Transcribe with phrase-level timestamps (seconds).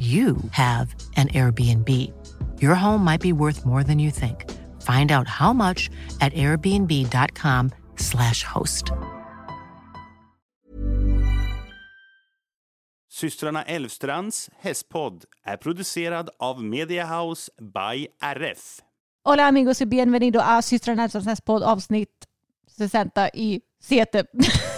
[0.00, 1.88] you have an Airbnb.
[2.62, 4.50] Your home might be worth more than you think.
[4.82, 8.90] Find out how much at airbnb.com/slash host.
[13.10, 18.80] Systrarna Elvstrands hästpodd är producerad av Media House by RF.
[19.24, 22.26] Hola amigos y bienvenido a Systrarna Elfstrands podd avsnitt
[22.78, 24.24] 60 i Sete.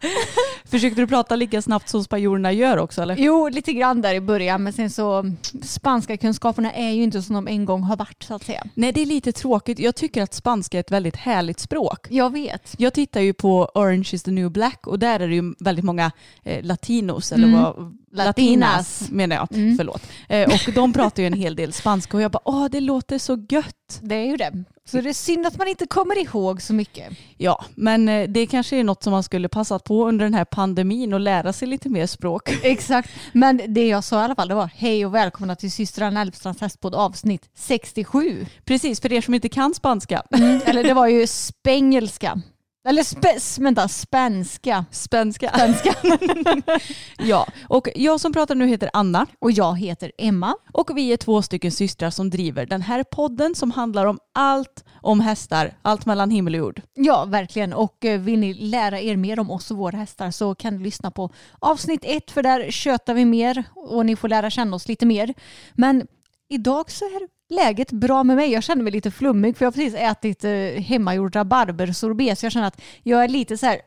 [0.64, 3.16] Försökte du prata lika snabbt som spanjorerna gör också eller?
[3.18, 5.24] Jo, lite grann där i början, men sen så
[5.62, 8.64] spanska kunskaperna är ju inte som de en gång har varit så att säga.
[8.74, 9.78] Nej, det är lite tråkigt.
[9.78, 12.06] Jag tycker att spanska är ett väldigt härligt språk.
[12.10, 12.74] Jag vet.
[12.78, 15.84] Jag tittar ju på Orange is the new black och där är det ju väldigt
[15.84, 16.10] många
[16.44, 17.62] eh, latinos, eller Mm.
[17.62, 17.74] vad,
[18.12, 18.26] Latinas.
[18.26, 19.76] latinas menar jag, Mm.
[19.76, 20.02] förlåt.
[20.28, 23.18] Eh, och de pratar ju en hel del spanska och jag bara, åh det låter
[23.18, 23.98] så gött.
[24.00, 24.64] Det är ju det.
[24.88, 27.12] Så det är synd att man inte kommer ihåg så mycket.
[27.36, 30.44] Ja, men eh, det kanske är något som man skulle passat på under den här
[30.44, 32.50] pandemin och lära sig lite mer språk.
[32.62, 33.10] Exakt.
[33.32, 36.60] Men det jag sa i alla fall det var hej och välkomna till systrarna Elfstrands
[36.60, 38.46] hästpodd avsnitt 67.
[38.64, 40.22] Precis, för er som inte kan spanska.
[40.64, 42.42] Eller det var ju spengelska.
[42.88, 44.84] Eller spe, vänta, spänska.
[44.90, 45.50] Spanska.
[45.50, 45.94] Spänska.
[47.18, 50.54] Ja, och jag som pratar nu heter Anna Och jag heter Emma.
[50.72, 54.84] och vi är två stycken systrar som driver den här podden som handlar om allt
[55.02, 56.82] om hästar, allt mellan himmel och jord.
[56.94, 57.72] Ja, verkligen.
[57.72, 60.82] Och eh, vill ni lära er mer om oss och våra hästar så kan ni
[60.82, 64.88] lyssna på avsnitt ett för där tjötar vi mer och ni får lära känna oss
[64.88, 65.34] lite mer.
[65.72, 66.06] Men
[66.48, 68.52] idag så är läget bra med mig.
[68.52, 72.52] Jag känner mig lite flummig för jag har precis ätit eh, hemmagjord rabarbersorbet så jag
[72.52, 73.80] känner att jag är lite så här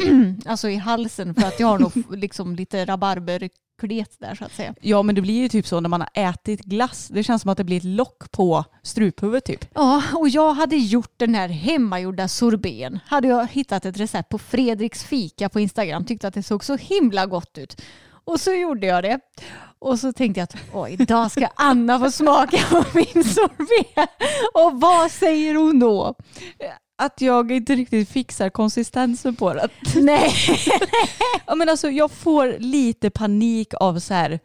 [0.46, 4.74] alltså i halsen för att jag har nog liksom lite rabarberklet där så att säga.
[4.80, 7.08] Ja, men det blir ju typ så när man har ätit glass.
[7.08, 9.64] Det känns som att det blir ett lock på struphuvudet typ.
[9.74, 13.00] Ja, och jag hade gjort den här hemmagjorda sorbeten.
[13.06, 16.04] Hade jag hittat ett recept på Fredriks fika på Instagram.
[16.04, 17.82] Tyckte att det såg så himla gott ut.
[18.24, 19.20] Och så gjorde jag det.
[19.84, 24.10] Och så tänkte jag att Åh, idag ska Anna få smaka på min sorbet.
[24.54, 26.14] Och vad säger hon då?
[26.98, 29.68] Att jag inte riktigt fixar konsistensen på det.
[29.94, 30.32] Nej.
[31.46, 34.40] Ja, men alltså, jag får lite panik av så här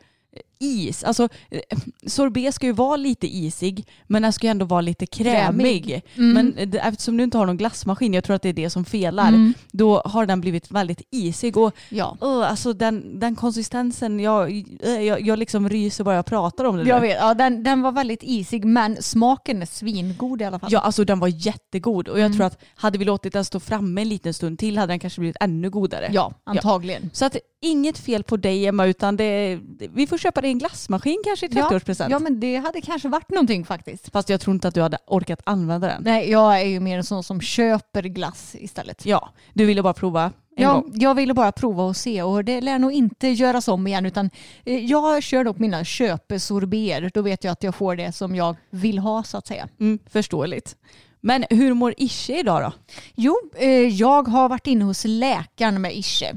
[0.59, 1.03] is.
[1.03, 1.59] Alltså, eh,
[2.07, 5.83] sorbet ska ju vara lite isig men den ska ju ändå vara lite krämig.
[5.85, 6.01] Krämig.
[6.15, 6.33] Mm.
[6.55, 8.85] Men det- eftersom du inte har någon glassmaskin, jag tror att det är det som
[8.85, 9.53] felar, Mm.
[9.71, 11.57] då har den blivit väldigt isig.
[11.57, 12.17] Och Ja.
[12.21, 14.51] Åh, alltså den, den konsistensen, jag,
[14.83, 16.83] eh, jag, jag liksom ryser bara jag pratar om det.
[16.83, 17.07] Jag nu.
[17.07, 20.69] vet, ja, den, den var väldigt isig men smaken är svingod i alla fall.
[20.73, 22.37] Ja, alltså den var jättegod och jag Mm.
[22.37, 25.19] tror att hade vi låtit den stå framme en liten stund till hade den kanske
[25.21, 26.09] blivit ännu godare.
[26.13, 27.09] ja antagligen.
[27.13, 29.59] Så att inget fel på dig Emma utan det,
[29.93, 32.07] vi får köpa dig en glassmaskin kanske i 30-årspresent.
[32.11, 34.09] Ja, men det hade kanske varit någonting faktiskt.
[34.11, 36.03] Fast jag tror inte att du hade orkat använda den.
[36.03, 39.05] Nej, jag är ju mer en sån som köper glass istället.
[39.05, 40.91] Ja, du ville bara prova Ja, gång.
[40.95, 44.29] jag ville bara prova och se och det lär nog inte göras om igen utan
[44.65, 47.11] eh, jag kör nog mina köpesorber.
[47.13, 49.67] Då vet jag att jag får det som jag vill ha så att säga.
[49.79, 50.75] Mm, förståeligt.
[51.21, 52.71] Men hur mår Ische idag då?
[53.15, 56.33] Jo, eh, jag har varit inne hos läkaren med Ische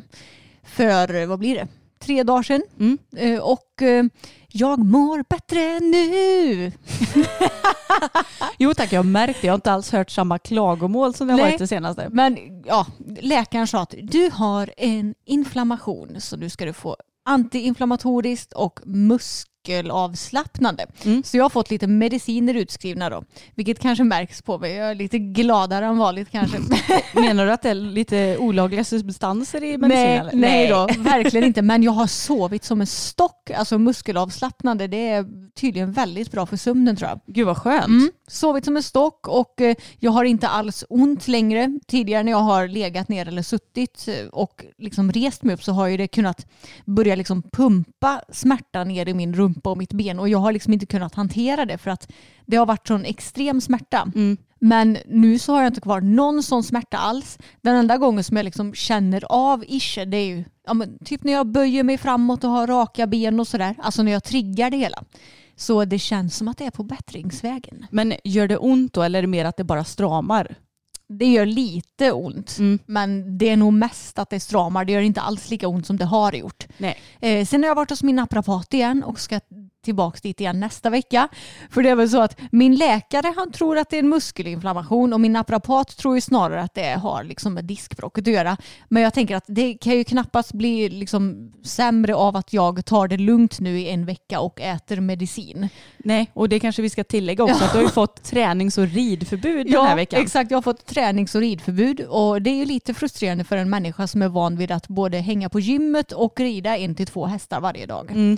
[0.62, 1.68] för, vad blir det,
[2.02, 2.62] tre dagar sedan.
[2.80, 2.98] Mm.
[3.16, 4.04] Eh, Och eh,
[4.48, 6.72] jag mår bättre nu.
[8.58, 9.46] Jo tack, jag har märkt det.
[9.46, 12.08] Jag har inte alls hört samma klagomål som det har varit det senaste.
[12.12, 12.86] Men ja,
[13.20, 18.80] läkaren sa att du har en inflammation så nu ska du få antiinflammatoriskt och
[19.68, 20.86] muskelavslappnande.
[21.04, 21.22] Mm.
[21.22, 23.24] Så jag har fått lite mediciner utskrivna då,
[23.54, 24.72] vilket kanske märks på mig.
[24.72, 26.58] Jag är lite gladare än vanligt kanske.
[27.14, 30.30] Menar du att det är lite olagliga substanser i medicinen?
[30.32, 31.62] nej, nej då, verkligen inte.
[31.62, 36.56] Men jag har sovit som en stock alltså muskelavslappnande, det är tydligen väldigt bra för
[36.56, 37.20] sömnen tror jag.
[37.26, 37.86] Gud vad skönt.
[37.86, 38.10] Mm.
[38.28, 41.78] Sovit som en stock och eh, jag har inte alls ont längre.
[41.86, 45.72] Tidigare när jag har legat ner eller suttit eh, och liksom rest mig upp så
[45.72, 46.46] har ju det kunnat
[46.84, 50.72] börja liksom pumpa smärta ner i min rumpa och mitt ben och jag har liksom
[50.72, 52.12] inte kunnat hantera det för att
[52.46, 54.12] det har varit sån extrem smärta.
[54.14, 54.36] Mm.
[54.58, 57.38] Men nu så har jag inte kvar någon sån smärta alls.
[57.60, 61.24] Den enda gången som jag liksom känner av ische det är ju ja, men typ
[61.24, 63.74] när jag böjer mig framåt och har raka ben och sådär.
[63.82, 65.04] Alltså när jag triggar det hela.
[65.56, 67.86] Så det känns som att det är på bättringsvägen.
[67.90, 70.56] Men gör det ont då eller är det mer att det bara stramar?
[71.18, 72.78] Det gör lite ont, Mm.
[72.86, 74.84] men det är nog mest att det stramar.
[74.84, 76.66] Det gör inte alls lika ont som det har gjort.
[77.20, 79.40] Eh, sen har jag varit hos min naprapat igen och ska
[79.82, 81.28] tillbaka dit igen nästa vecka.
[81.70, 85.12] För det är väl så att min läkare han tror att det är en muskelinflammation
[85.12, 88.56] och min naprapat tror ju snarare att det har liksom med diskbråcket att göra.
[88.88, 93.08] Men jag tänker att det kan ju knappast bli liksom sämre av att jag tar
[93.08, 95.68] det lugnt nu i en vecka och äter medicin.
[95.98, 98.88] Nej, och det kanske vi ska tillägga också att du har ju fått tränings och
[98.88, 100.22] ridförbud den här veckan.
[100.22, 100.50] exakt.
[100.50, 104.06] Jag har fått tränings och ridförbud och det är ju lite frustrerande för en människa
[104.06, 107.60] som är van vid att både hänga på gymmet och rida en till två hästar
[107.60, 108.10] varje dag.
[108.10, 108.36] Mm.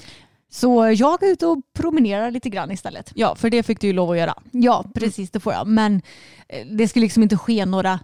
[0.54, 3.12] Så jag är ute och promenerar lite grann istället.
[3.14, 4.34] Ja, för det fick du ju lov att göra.
[4.50, 5.66] Ja, precis det får jag.
[5.66, 6.02] Men
[6.48, 8.00] eh, det ska liksom inte ske några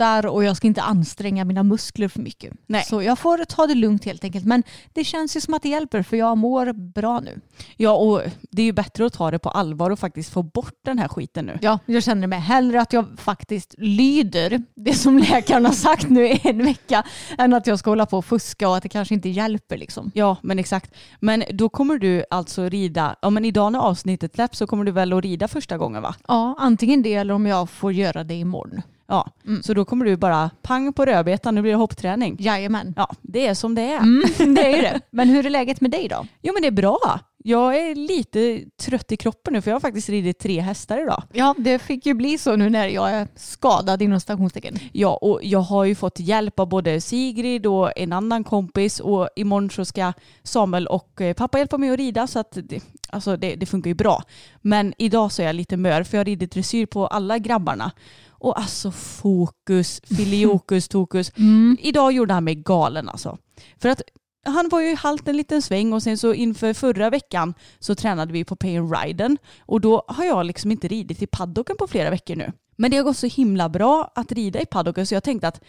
[0.00, 2.52] stötar och jag ska inte anstränga mina muskler för mycket.
[2.66, 2.84] Nej.
[2.84, 4.44] Så jag får ta det lugnt helt enkelt.
[4.44, 4.62] Men
[4.92, 7.40] det känns ju som att det hjälper för jag mår bra nu.
[7.76, 10.74] Ja, och det är ju bättre att ta det på allvar och faktiskt få bort
[10.84, 11.58] den här skiten nu.
[11.62, 16.26] Ja, jag känner mig hellre att jag faktiskt lyder det som läkaren har sagt nu
[16.26, 17.02] i en vecka
[17.38, 20.10] än att jag ska hålla på och fuska och att det kanske inte hjälper liksom.
[20.14, 20.94] Ja, men exakt.
[21.20, 24.92] Men då kommer du alltså rida, ja men idag när avsnittet släpps så kommer du
[24.92, 26.14] väl att rida första gången va?
[26.28, 28.82] Ja, antingen det eller om jag får göra det imorgon.
[29.10, 29.62] Ja, Mm.
[29.62, 32.36] så då kommer du bara pang på rödbetan, nu blir det hoppträning.
[32.40, 32.94] Jajamän.
[32.96, 33.98] Ja, det är som det är.
[33.98, 34.22] Mm,
[34.54, 35.00] det är ju det.
[35.10, 36.26] Men hur är läget med dig då?
[36.42, 37.20] Jo men det är bra.
[37.44, 41.22] Jag är lite trött i kroppen nu för jag har faktiskt ridit tre hästar idag.
[41.32, 44.78] Ja, det fick ju bli så nu när jag är skadad inom stationstecken.
[44.92, 49.28] Ja, och jag har ju fått hjälp av både Sigrid och en annan kompis och
[49.36, 53.36] imorgon så ska Samuel och eh, pappa hjälpa mig att rida så att det, alltså
[53.36, 54.22] det, det funkar ju bra.
[54.60, 57.92] Men idag så är jag lite mör för jag har ridit dressyr på alla grabbarna.
[58.28, 61.32] Och alltså fokus, filiokus, tokus.
[61.78, 63.38] Idag gjorde han mig galen alltså.
[63.78, 64.02] För att
[64.44, 68.32] han var ju halt en liten sväng och sen så inför förra veckan så tränade
[68.32, 72.10] vi på Pain Riden och då har jag liksom inte ridit i paddocken på flera
[72.10, 72.52] veckor nu.
[72.76, 75.60] Men det har gått så himla bra att rida i paddocken så jag tänkte att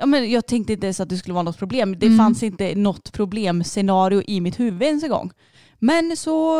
[0.00, 1.98] Ja, men jag tänkte inte ens att det skulle vara något problem.
[1.98, 5.32] Det fanns inte något problemscenario i mitt huvud ens en gång.
[5.78, 6.56] Men så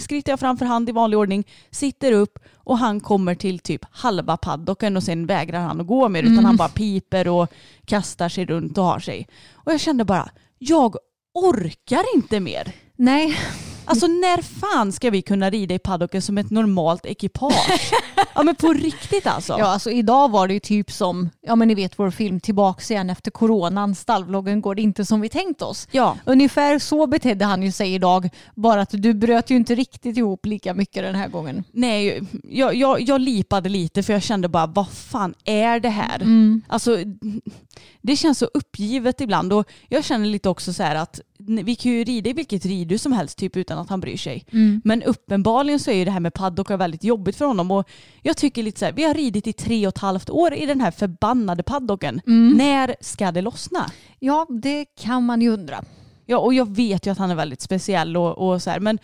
[0.00, 4.36] skritter jag framför hand i vanlig ordning, sitter upp och han kommer till typ halva
[4.36, 7.48] paddocken och sen vägrar han att gå mer utan han bara piper och
[7.84, 9.28] kastar sig runt och har sig.
[9.52, 10.30] Och jag kände bara,
[10.66, 10.96] jag
[11.34, 12.72] orkar inte mer.
[12.96, 13.36] Nej,
[13.84, 17.92] Alltså när fan ska vi kunna rida i paddocken som ett normalt ekipage?
[18.34, 19.56] ja men på riktigt alltså.
[19.58, 22.90] ja, alltså idag var det ju typ som, ja men ni vet vår film Tillbaks
[22.90, 25.88] igen efter coronan, stallvloggen går det inte som vi tänkt oss.
[25.90, 26.16] Ja.
[26.24, 30.46] Ungefär så betedde han ju sig idag, bara att du bröt ju inte riktigt ihop
[30.46, 31.64] lika mycket den här gången.
[31.72, 36.16] Nej, jag, jag, jag lipade lite för jag kände bara vad fan är det här?
[36.16, 36.62] Mm.
[36.68, 36.98] Alltså
[38.02, 41.92] det känns så uppgivet ibland och jag känner lite också så här att vi kan
[41.92, 44.44] ju rida i vilket ridhus som helst typ utan att han bryr sig.
[44.52, 44.80] Mm.
[44.84, 47.88] Men uppenbarligen så är ju det här med paddockar väldigt jobbigt för honom och
[48.22, 50.66] jag tycker lite så här, vi har ridit i tre och ett halvt år i
[50.66, 52.20] den här förbannade paddocken.
[52.26, 52.56] Mm.
[52.56, 53.90] När ska det lossna?
[54.18, 55.84] Ja, det kan man ju undra.
[56.26, 58.98] Ja, och jag vet ju att han är väldigt speciell och, och så här, men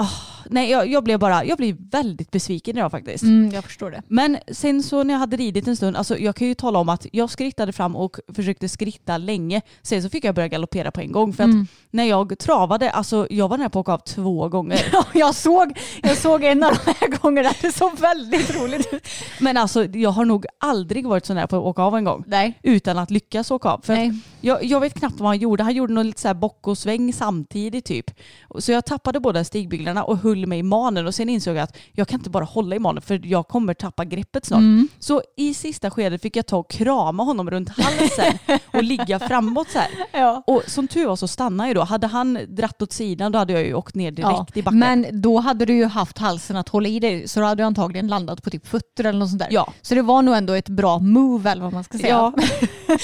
[0.00, 0.10] ah,
[0.50, 3.22] nej, jag, jag blev bara, jag blev väldigt besviken idag faktiskt.
[3.24, 4.02] Mm, jag förstår det.
[4.08, 6.88] Men sen så när jag hade ridit en stund, alltså jag kan ju tala om
[6.88, 9.60] att jag skrittade fram och försökte skritta länge.
[9.82, 11.66] Sen så fick jag börja galoppera på en gång för att Mm.
[11.90, 14.80] när jag travade, alltså jag var nära på att åka av två gånger.
[14.92, 19.06] Ja, jag såg, jag såg en av de här gångerna, det såg väldigt roligt ut.
[19.40, 22.24] Men alltså jag har nog aldrig varit så nära på att åka av en gång.
[22.26, 22.58] Nej.
[22.62, 23.80] Utan att lyckas åka av.
[23.84, 25.62] För jag, jag vet knappt vad han gjorde.
[25.62, 28.10] Han gjorde någon lite så här bock och sväng samtidigt typ.
[28.58, 31.76] Så jag tappade båda stigbyglarna och höll mig i manen och sen insåg jag att
[31.92, 34.58] jag kan inte bara hålla i manen för jag kommer tappa greppet snart.
[34.58, 34.88] Mm.
[34.98, 38.38] Så i sista skedet fick jag ta och krama honom runt halsen
[38.72, 39.88] och ligga framåt så här.
[40.20, 40.42] Ja.
[40.46, 41.82] Och som tur var så stannade jag då.
[41.82, 44.78] Hade han dratt åt sidan då hade jag ju åkt ner direkt Ja, i backen.
[44.78, 47.66] men då hade du ju haft halsen att hålla i dig så då hade du
[47.66, 49.48] antagligen landat på typ fötter eller något sånt där.
[49.50, 49.72] Ja.
[49.82, 52.08] Så det var nog ändå ett bra move eller vad man ska säga.
[52.08, 52.32] Ja,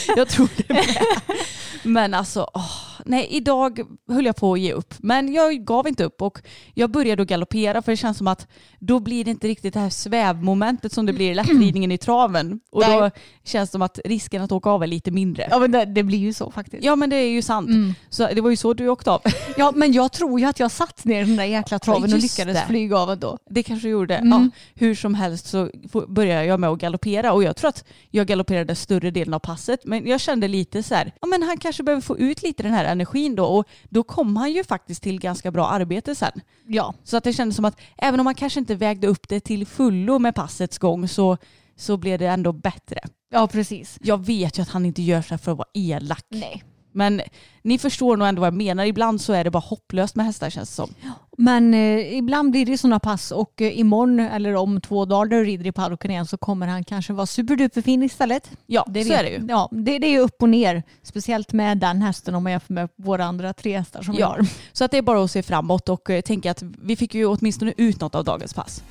[0.17, 0.85] jag tror det med.
[1.83, 2.71] Men alltså, åh,
[3.07, 4.95] nej idag höll jag på att ge upp.
[4.99, 6.39] Men jag gav inte upp och
[6.75, 8.47] jag började att galoppera för det känns som att
[8.79, 12.61] då blir det inte riktigt det här svävmomentet som det blir i lättridningen i traven.
[12.73, 13.01] Och Nej.
[13.01, 13.11] då
[13.45, 15.49] känns det som att risken att åka av är lite mindre.
[15.51, 16.85] Ja men det, det blir ju så faktiskt.
[16.85, 17.69] Ja men det är ju sant.
[17.69, 17.95] Mm.
[18.09, 19.23] Så det var ju så du åkte av.
[19.57, 22.19] Ja men jag tror ju att jag satt ner i den där jäkla traven och
[22.19, 22.65] lyckades det.
[22.67, 23.39] flyga av ändå.
[23.51, 24.17] Det kanske gjorde.
[24.17, 24.29] Mm.
[24.31, 25.71] Ja, hur som helst så
[26.09, 29.81] började jag med att galoppera och jag tror att jag galopperade större delen av passet
[29.85, 32.73] men jag kände lite så här, ja men han kanske behöver få ut lite den
[32.73, 36.41] här energin då och då kom han ju faktiskt till ganska bra arbete sen.
[36.67, 36.95] Ja.
[37.05, 39.67] Så att det kändes som att även om man kanske inte vägde upp det till
[39.67, 41.37] fullo med passets gång så,
[41.77, 42.99] så blev det ändå bättre.
[43.31, 43.99] Ja precis.
[44.03, 46.25] Jag vet ju att han inte gör så här för att vara elak.
[46.29, 46.63] Nej.
[46.97, 47.21] Men
[47.63, 48.85] ni förstår nog ändå vad jag menar.
[48.85, 50.91] Ibland så är det bara hopplöst med hästar känns det som.
[51.39, 55.37] Men eh, ibland blir det sådana pass och eh, imorgon eller om två dagar när
[55.39, 58.51] du rider i paddocken igen så kommer han kanske vara superduperfin istället.
[58.67, 59.47] Ja, Det så vet- är det ju.
[59.49, 60.83] Ja, det, det är upp och ner.
[61.03, 64.27] Speciellt med den hästen om man jämför med våra andra tre hästar som vi Ja.
[64.27, 64.47] har.
[64.73, 67.27] Så att det är bara att se framåt och eh, tänka att vi fick ju
[67.27, 68.83] åtminstone ut något av dagens pass.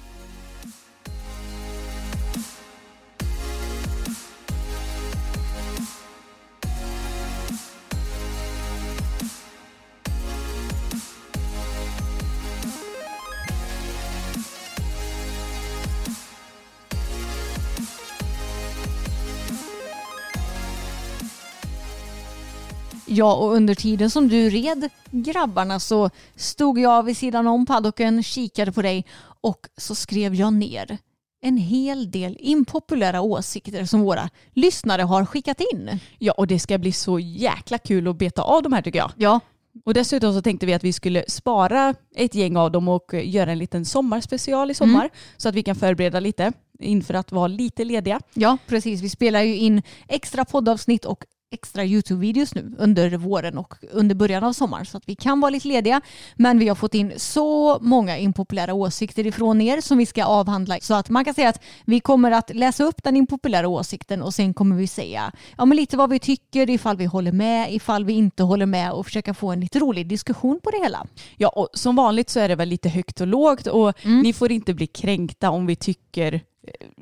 [23.15, 28.23] Ja, och under tiden som du red grabbarna så stod jag vid sidan om paddocken,
[28.23, 29.05] kikade på dig
[29.41, 30.97] och så skrev jag ner
[31.41, 35.99] en hel del impopulära åsikter som våra lyssnare har skickat in.
[36.19, 39.11] Ja, och det ska bli så jäkla kul att beta av de här tycker jag.
[39.15, 39.39] Ja,
[39.85, 43.51] Och dessutom så tänkte vi att vi skulle spara ett gäng av dem och göra
[43.51, 47.83] en liten sommarspecial i sommar så att vi kan förbereda lite inför att vara lite
[47.83, 48.19] lediga.
[48.33, 49.01] ja, precis.
[49.01, 54.43] Vi spelar ju in extra poddavsnitt och extra Youtube-videos nu under våren och under början
[54.43, 56.01] av sommaren så att vi kan vara lite lediga.
[56.35, 60.77] Men vi har fått in så många impopulära åsikter ifrån er som vi ska avhandla
[60.81, 64.33] så att man kan säga att vi kommer att läsa upp den impopulära åsikten och
[64.33, 68.05] sen kommer vi säga ja, men lite vad vi tycker, ifall vi håller med, ifall
[68.05, 71.07] vi inte håller med och försöka få en lite rolig diskussion på det hela.
[71.37, 74.51] Ja, och som vanligt så är det väl lite högt och lågt och ni får
[74.51, 76.41] inte bli kränkta om vi tycker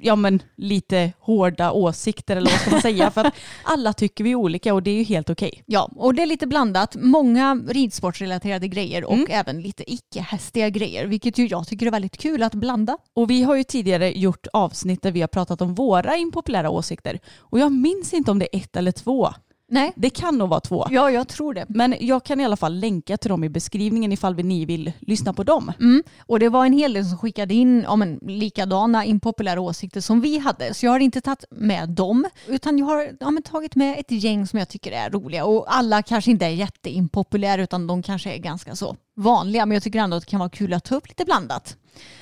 [0.01, 4.35] ja men lite hårda åsikter eller vad ska man säga för att alla tycker vi
[4.35, 5.63] olika och det är ju helt okej.
[5.65, 6.95] Ja, och det är lite blandat.
[6.99, 9.27] Många ridsportsrelaterade grejer och Mm.
[9.29, 12.97] även lite icke-hästiga grejer, vilket ju jag tycker är väldigt kul att blanda.
[13.13, 17.19] Och vi har ju tidigare gjort avsnitt där vi har pratat om våra impopulära åsikter
[17.37, 19.29] och jag minns inte om det är ett eller två.
[19.73, 20.87] Nej, Det kan nog vara två.
[20.91, 21.65] ja, jag tror det.
[21.69, 25.33] Men jag kan i alla fall länka till dem i beskrivningen ifall ni vill lyssna
[25.33, 25.71] på dem.
[25.79, 26.03] Mm.
[26.19, 30.21] Och det var en hel del som skickade in ja, men, likadana impopulära åsikter som
[30.21, 30.73] vi hade.
[30.73, 34.11] Så jag har inte tagit med dem, utan jag har ja, men, tagit med ett
[34.11, 35.45] gäng som jag tycker är roliga.
[35.45, 39.65] Och alla kanske inte är jätteimpopulära, utan de kanske är ganska så vanliga.
[39.65, 41.77] Men jag tycker ändå att det kan vara kul att ta upp lite blandat.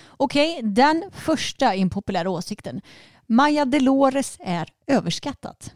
[0.08, 2.82] Okej, den första impopulära åsikten.
[3.28, 5.72] Maja Delores är överskattat.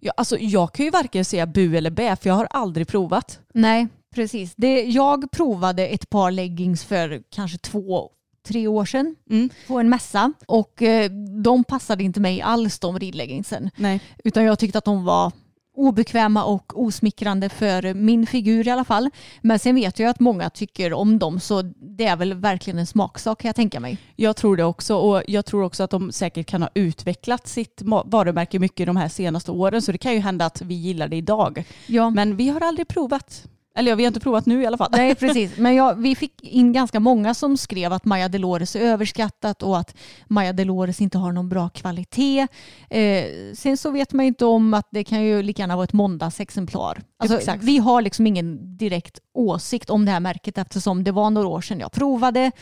[0.00, 3.40] Ja, alltså, jag kan ju varken säga bu eller bä för jag har aldrig provat.
[3.54, 4.54] Nej, precis.
[4.56, 8.10] Det, jag provade ett par leggings för kanske två,
[8.48, 9.50] tre år sedan Mm.
[9.68, 11.10] på en mässa och eh,
[11.44, 13.70] de passade inte mig alls de ridleggingsen.
[13.76, 14.00] Nej.
[14.24, 15.32] Utan jag tyckte att de var
[15.76, 19.10] obekväma och osmickrande för min figur i alla fall.
[19.40, 22.86] Men sen vet jag att många tycker om dem så det är väl verkligen en
[22.86, 23.98] smaksak kan jag tänka mig.
[24.16, 27.82] Jag tror det också och jag tror också att de säkert kan ha utvecklat sitt
[28.04, 31.16] varumärke mycket de här senaste åren så det kan ju hända att vi gillar det
[31.16, 31.64] idag.
[31.86, 32.10] Ja.
[32.10, 33.46] Men vi har aldrig provat.
[33.76, 34.88] Eller ja, vi har inte provat nu i alla fall.
[34.92, 35.56] Nej, precis.
[35.58, 39.78] Men jag, vi fick in ganska många som skrev att Maja Delores är överskattat och
[39.78, 42.46] att Maja Delores inte har någon bra kvalitet.
[42.90, 45.84] Eh, sen så vet man ju inte om att det kan ju lika gärna vara
[45.84, 47.02] ett måndagsexemplar.
[47.18, 47.64] Alltså, Exakt.
[47.64, 51.60] vi har liksom ingen direkt åsikt om det här märket eftersom det var några år
[51.60, 52.52] sedan jag provade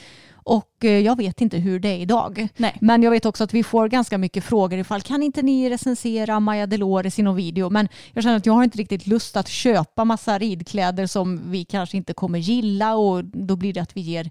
[0.45, 2.49] och eh, jag vet inte hur det är idag.
[2.57, 2.77] Nej.
[2.81, 6.41] Men jag vet också att vi får ganska mycket frågor ifall kan inte ni recensera
[6.41, 7.71] Maja Delores i någon video?
[7.71, 11.65] Men jag känner att jag har inte riktigt lust att köpa massa ridkläder som vi
[11.65, 14.31] kanske inte kommer gilla och då blir det att vi ger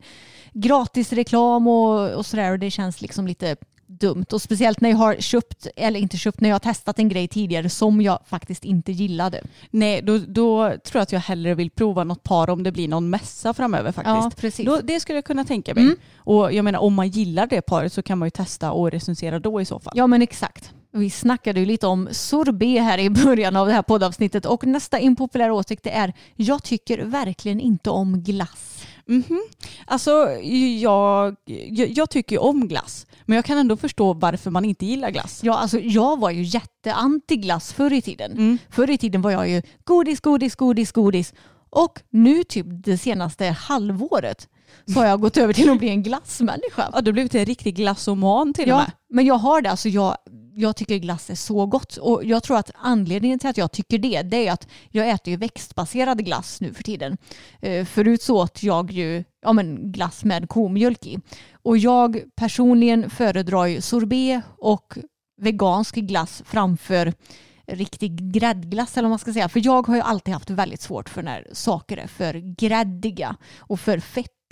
[0.53, 3.55] gratis reklam och, och sådär och det känns liksom lite
[4.00, 7.09] dumt och speciellt när jag har köpt, eller inte köpt, när jag har testat en
[7.09, 9.41] grej tidigare som jag faktiskt inte gillade.
[9.69, 12.88] Nej, då, då tror jag att jag hellre vill prova något par om det blir
[12.88, 14.15] någon mässa framöver faktiskt.
[14.15, 14.65] Ja, precis.
[14.65, 15.83] Då, det skulle jag kunna tänka mig.
[15.83, 15.95] Mm.
[16.17, 19.39] Och jag menar om man gillar det paret så kan man ju testa och recensera
[19.39, 19.93] då i så fall.
[19.95, 20.73] Ja men exakt.
[20.95, 25.00] Vi snackade ju lite om sorbet här i början av det här poddavsnittet och nästa
[25.00, 28.85] impopulära åsikt är jag tycker verkligen inte om glass.
[29.07, 29.41] Mhm.
[29.86, 30.12] Alltså
[30.79, 34.86] jag, jag, jag tycker ju om glass men jag kan ändå förstå varför man inte
[34.86, 35.39] gillar glass.
[35.43, 38.31] Ja, alltså jag var ju jätteanti glass förr i tiden.
[38.31, 38.57] Mm.
[38.69, 41.33] Förr i tiden var jag ju godis, godis, godis, godis.
[41.69, 44.48] Och nu typ det senaste halvåret
[44.93, 46.89] så har jag gått över till att bli en glassmänniska.
[46.93, 48.91] Ja, du har blivit en riktig glassoman till och Ja, med.
[49.10, 49.72] men jag har det.
[49.72, 50.17] Alltså jag,
[50.55, 51.98] jag tycker glass är så gott.
[51.98, 55.31] Och jag tror att anledningen till att jag tycker det, det är att jag äter
[55.31, 57.17] ju växtbaserad glass nu för tiden.
[57.62, 61.19] Eh, förut så åt jag ju ja, men glass med komjölk i.
[61.63, 64.98] Och jag personligen föredrar ju sorbet och
[65.41, 67.13] vegansk glass framför
[67.67, 69.50] riktig gräddglass eller vad man ska säga.
[69.50, 73.79] För jag har ju alltid haft väldigt svårt för när saker är för gräddiga och
[73.79, 74.00] för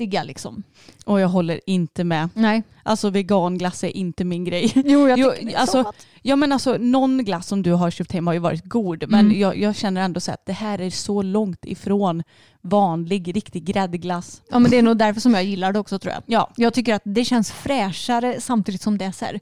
[0.01, 0.63] fettiga liksom.
[1.05, 2.29] Och jag håller inte med.
[2.33, 2.63] Nej.
[2.83, 4.71] Alltså veganglass är inte min grej.
[4.85, 6.07] Jo, jag Jo, tycker är alltså, så gott.
[6.21, 9.25] Ja men alltså någon glass som du har köpt hem har ju varit god men
[9.25, 9.39] Mm.
[9.39, 12.23] jag, jag känner ändå så att det här är så långt ifrån
[12.61, 14.41] vanlig riktig gräddglass.
[14.51, 16.23] Ja men det är nog därför som jag gillar det också tror jag.
[16.25, 19.39] Ja, Jag tycker att det känns fräschare samtidigt som det är så här,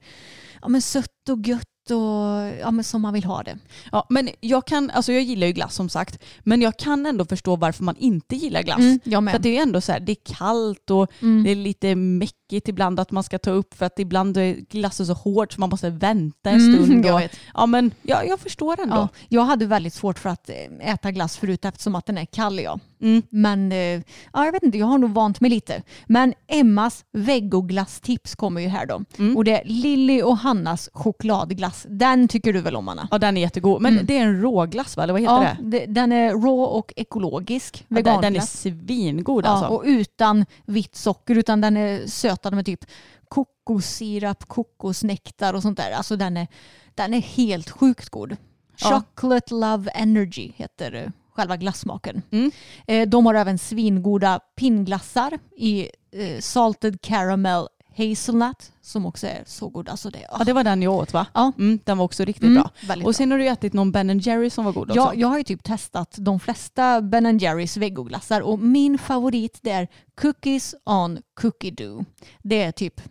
[0.62, 3.58] ja, men sött och gött och ja, men som man vill ha det.
[3.91, 7.25] ja men jag kan, alltså jag gillar ju glass som sagt men jag kan ändå
[7.25, 8.79] förstå varför man inte gillar glass.
[8.79, 11.43] Mm, jag För det är ändå så här, det är kallt och Mm.
[11.43, 15.05] det är lite mäckigt ibland att man ska ta upp för att ibland är glassen
[15.05, 17.05] så hårt så man måste vänta en Mm, stund.
[17.05, 18.96] jag och, ja men ja, jag förstår ändå.
[18.96, 22.25] Ja, jag hade väldigt svårt för att eh, äta glass förut eftersom att den är
[22.25, 22.60] kall.
[22.60, 22.79] Ja.
[23.01, 23.22] Mm.
[23.29, 24.01] Men eh,
[24.34, 25.84] ja, jag vet inte, jag har nog vant mig lite.
[26.08, 29.03] Men Emmas vegoglasstips kommer ju här då.
[29.20, 29.38] Mm.
[29.38, 31.86] Och det är Lilly och Hannas chokladglass.
[31.89, 33.08] Den tycker du väl om Anna?
[33.12, 33.82] Ja den är jättegod.
[33.82, 34.06] Men Mm.
[34.06, 35.03] det är en råglass va?
[35.03, 35.79] Eller vad heter Ja, det?
[35.79, 37.86] det- den är raw och ekologisk.
[37.88, 39.68] Ja, den, den är svingod Ja, alltså.
[39.68, 42.86] och utan vitt socker utan den är sötad med typ
[43.27, 45.91] kokossirap, kokosnektar och sånt där.
[45.91, 46.48] Alltså den är,
[46.96, 48.38] den är helt sjukt god.
[48.82, 48.89] Ja.
[49.15, 52.22] Chocolate Love Energy heter eh, själva glassmaken.
[52.31, 52.51] Mm.
[52.88, 57.67] Eh, De har även svingoda pinnglassar i eh, Salted Caramel
[57.98, 59.89] Hazelnut som också är så god.
[59.89, 61.25] Alltså det, Ja det var den jag åt va?
[61.34, 61.51] Ja.
[61.58, 62.96] Mm, den var också riktigt Mm, bra.
[63.05, 64.96] Och sen har du ätit någon Ben Jerry som var god också.
[65.01, 69.72] Ja, jag har ju typ testat de flesta Ben Jerrys vegoglassar och min favorit det
[69.72, 69.88] är
[70.22, 72.03] Cookies on Cookie Dough.
[72.43, 73.01] Det är typ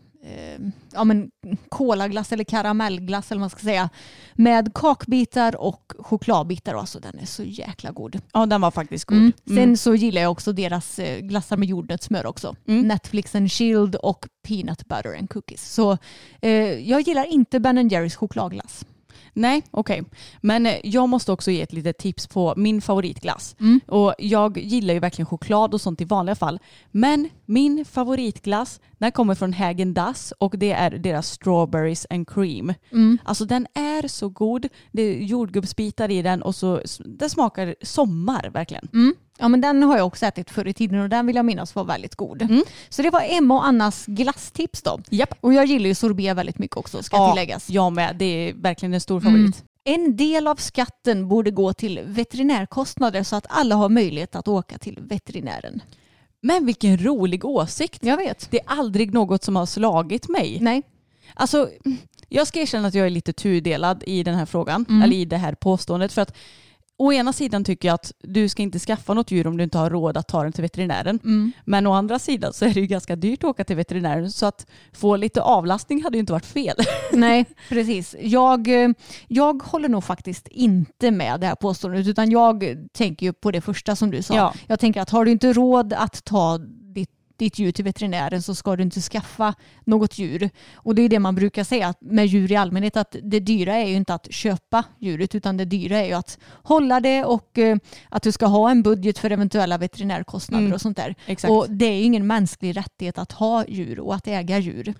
[0.93, 1.31] ja, men
[1.69, 3.89] kolaglass eller karamellglass eller vad man ska säga
[4.35, 6.75] med kakbitar och chokladbitar.
[6.75, 8.21] Alltså den är så jäkla god.
[8.33, 9.19] Ja den var faktiskt god.
[9.19, 9.33] Mm.
[9.51, 9.57] Mm.
[9.65, 12.57] Sen så gillar jag också deras eh, glassar med jordnötssmör också.
[12.69, 12.89] Mm.
[12.89, 15.73] Netflix and Shield och Peanut Butter and Cookies.
[15.75, 15.99] Så
[16.41, 16.51] eh,
[16.91, 18.85] jag gillar inte Ben Jerrys chokladglass.
[19.39, 20.03] Nej, okej.
[20.41, 23.57] Men eh, jag måste också ge ett litet tips på min favoritglass.
[23.61, 23.81] Mm.
[23.87, 26.59] Och jag gillar ju verkligen choklad och sånt i vanliga fall.
[26.91, 32.75] Men min favoritglass, den kommer från Häagen Dazs och det är deras strawberries and cream.
[32.93, 33.19] Mm.
[33.25, 34.69] Alltså den är så god.
[34.93, 38.89] Det är jordgubbsbitar i den och så det smakar sommar verkligen.
[38.93, 39.15] Mm.
[39.39, 41.75] Ja men den har jag också ätit förr i tiden och den vill jag minnas
[41.75, 42.43] var väldigt god.
[42.43, 42.63] Mm.
[42.89, 45.01] Så det var Emma och Annas glasstips då.
[45.11, 45.35] Japp.
[45.41, 47.71] Och jag gillar ju sorbet väldigt mycket också ska Ja, tilläggas.
[47.71, 48.17] jag med.
[48.19, 49.65] Det är verkligen en stor favorit.
[49.85, 54.79] En del av skatten borde gå till veterinärkostnader så att alla har möjlighet att åka
[54.79, 55.81] till veterinären.
[56.41, 58.05] Men vilken rolig åsikt.
[58.05, 58.51] Jag vet.
[58.51, 60.59] Det är aldrig något som har slagit mig.
[60.61, 60.83] Nej.
[61.35, 61.71] Alltså,
[62.29, 65.03] jag ska erkänna att jag är lite tudelad i den här frågan, Mm.
[65.03, 66.13] eller i det här påståendet.
[66.13, 66.37] För att
[67.01, 69.79] å ena sidan tycker jag att du ska inte skaffa något djur om du inte
[69.79, 71.21] har råd att ta den till veterinären.
[71.25, 71.53] Mm.
[71.65, 74.47] Men å andra sidan så är det ju ganska dyrt att åka till veterinären så
[74.47, 76.77] att få lite avlastning hade ju inte varit fel.
[77.13, 78.17] Nej, precis.
[78.21, 78.91] Jag, eh,
[79.29, 83.61] jag håller nog faktiskt inte med det här påståendet utan jag tänker ju på det
[83.61, 84.35] första som du sa.
[84.35, 84.55] Ja.
[84.67, 86.59] Jag tänker att har du inte råd att ta
[87.39, 90.51] ditt, djur till veterinären så ska du inte skaffa något djur.
[90.75, 93.87] Och det är det man brukar säga med djur i allmänhet att det dyra är
[93.87, 97.77] ju inte att köpa djuret utan det dyra är ju att hålla det och eh,
[98.09, 100.73] att du ska ha en budget för eventuella veterinärkostnader Mm.
[100.75, 101.15] och sånt där.
[101.27, 101.51] Exakt.
[101.51, 104.95] Och det är ingen mänsklig rättighet att ha djur och att äga djur.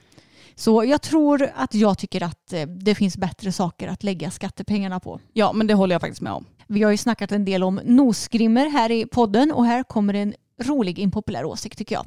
[0.55, 5.01] Så jag tror att jag tycker att eh, det finns bättre saker att lägga skattepengarna
[5.01, 5.21] på.
[5.33, 6.45] Ja, men det håller jag faktiskt med om.
[6.67, 10.35] Vi har ju snackat en del om nosgrimmer här i podden och här kommer en
[10.59, 12.07] rolig impopulär åsikt tycker jag.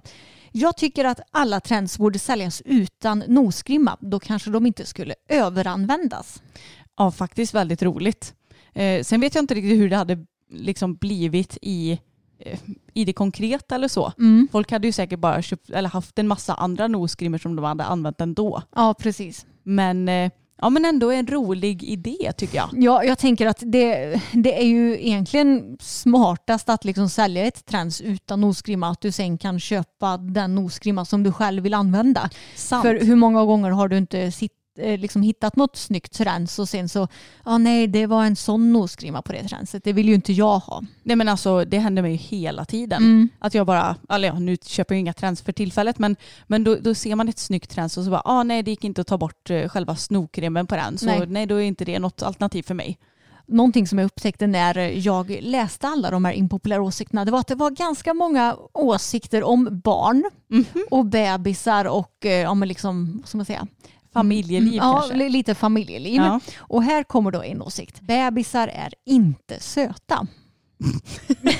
[0.52, 3.98] Jag tycker att alla trends borde säljas utan nosgrimma.
[4.00, 6.42] Då kanske de inte skulle överanvändas.
[6.98, 8.34] Ja, faktiskt väldigt roligt.
[8.74, 12.00] Eh, sen vet jag inte riktigt hur det hade liksom blivit i,
[12.40, 12.60] eh,
[12.94, 14.14] i det konkreta eller så.
[14.18, 14.48] Mm.
[14.52, 17.84] Folk hade ju säkert bara köpt, eller haft en massa andra nosgrimmor som de hade
[17.84, 18.62] använt ändå.
[18.76, 19.46] Ja, precis.
[19.64, 20.32] Men, eh,
[20.62, 22.70] ja, men ändå en rolig idé tycker jag.
[22.74, 28.02] Ja, jag tänker att det, det är ju egentligen smartast att liksom sälja ett trends
[28.02, 28.90] utan nosgrimma.
[28.90, 32.30] Att du sen kan köpa den nosgrimma som du själv vill använda.
[32.56, 32.82] Sant.
[32.82, 34.54] För hur många gånger har du inte sitt,
[34.98, 37.08] liksom hittat något snyggt trends och sen så,
[37.46, 39.84] ja nej det var en sån nosgrimma på det trendset.
[39.84, 40.84] Det vill ju inte jag ha.
[41.04, 43.04] Nej men alltså det händer mig ju hela tiden.
[43.04, 43.30] Mm.
[43.40, 46.16] Att jag bara, eller ja, nu köper jag inga trends för tillfället men,
[46.48, 48.84] men då, då ser man ett snyggt trends och så bara, ah, nej det gick
[48.84, 51.26] inte att ta bort eh, själva snokremmen på den så Nej.
[51.28, 51.46] nej.
[51.46, 52.98] då är inte det något alternativ för mig.
[53.48, 57.48] någonting som jag upptäckte när jag läste alla de här impopulära åsikterna, det var att
[57.48, 60.66] det var ganska många åsikter om barn Mhm.
[60.92, 63.68] och bebisar och eh, ja, men liksom, vad ska man säga?
[64.14, 65.18] Familjeliv ja, kanske.
[65.18, 66.16] li- lite familjeliv.
[66.16, 66.40] Ja.
[66.58, 68.02] Och här kommer då en åsikt.
[68.02, 70.28] Bebisar är inte söta.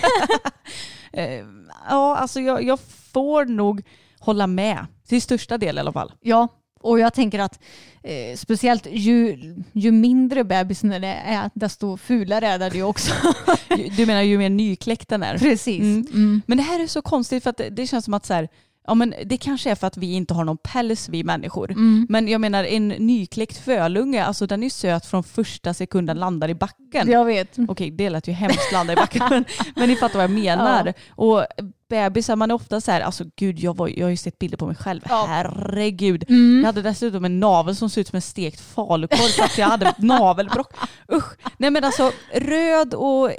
[1.14, 1.46] Eh,
[1.90, 2.80] ja, alltså jag, jag
[3.14, 3.82] får nog
[4.20, 4.86] hålla med.
[5.08, 6.14] Till största del i alla fall.
[6.22, 6.48] Ja,
[6.82, 7.60] och jag tänker att
[8.04, 9.38] eh, speciellt ju,
[9.72, 13.14] ju mindre bebisen det är, desto fulare är den ju också.
[13.98, 15.38] Du menar ju mer nykläckt den är.
[15.38, 15.82] Precis.
[15.82, 16.08] Mm.
[16.14, 16.42] Mm.
[16.46, 18.50] Men det här är så konstigt för att det, det känns som att så här,
[18.88, 21.72] ja men det kanske är för att vi inte har någon päls vi människor.
[21.72, 22.06] Mm.
[22.10, 26.56] Men jag menar en nykläckt fölunge, alltså den är söt från första sekunden landar i
[26.56, 27.12] backen.
[27.12, 27.58] Jag vet.
[27.68, 30.94] Okej, det lät ju hemskt landa i backen, men, men ni fattar vad jag menar.
[31.10, 31.46] Och
[31.90, 34.58] bebisar, man är ofta så här, alltså gud jag, var, jag har ju sett bilder
[34.58, 35.26] på mig själv, Ja.
[35.30, 36.26] herregud.
[36.30, 36.60] Mm.
[36.60, 39.68] Jag hade dessutom en navel som såg ut som en stekt falukorv för att jag
[39.68, 40.74] hade navelbrock.
[41.14, 41.34] Usch.
[41.58, 43.32] Nej men alltså röd och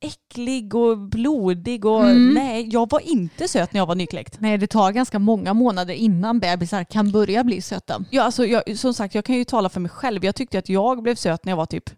[0.00, 2.34] äcklig och blodig och Mm.
[2.34, 4.40] nej, jag var inte söt när jag var nykläckt.
[4.40, 8.04] Nej, det tar ganska många månader innan bebisar kan börja bli söta.
[8.10, 10.24] Ja, alltså, jag, som sagt, jag kan ju tala för mig själv.
[10.24, 11.90] Jag tyckte att jag blev söt när jag var typ,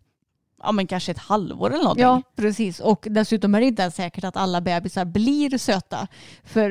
[0.63, 2.03] ja men kanske ett halvår eller någonting.
[2.03, 2.81] Ja, precis.
[2.81, 6.09] Och dessutom är det inte ens säkert att alla bebisar blir söta.
[6.45, 6.71] För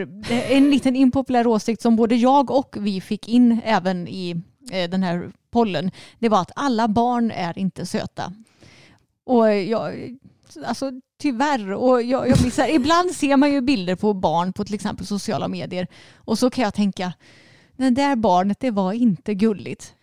[0.52, 5.04] en liten impopulär åsikt som både jag och vi fick in även i eh, den
[5.04, 5.92] här pollen.
[6.20, 8.34] Det var att alla barn är inte söta.
[9.26, 10.18] Och jag,
[10.66, 12.68] alltså tyvärr, och jag, jag missar.
[12.68, 16.64] ibland ser man ju bilder på barn på till exempel sociala medier och så kan
[16.64, 17.14] jag tänka,
[17.78, 19.96] det där barnet det var inte gulligt.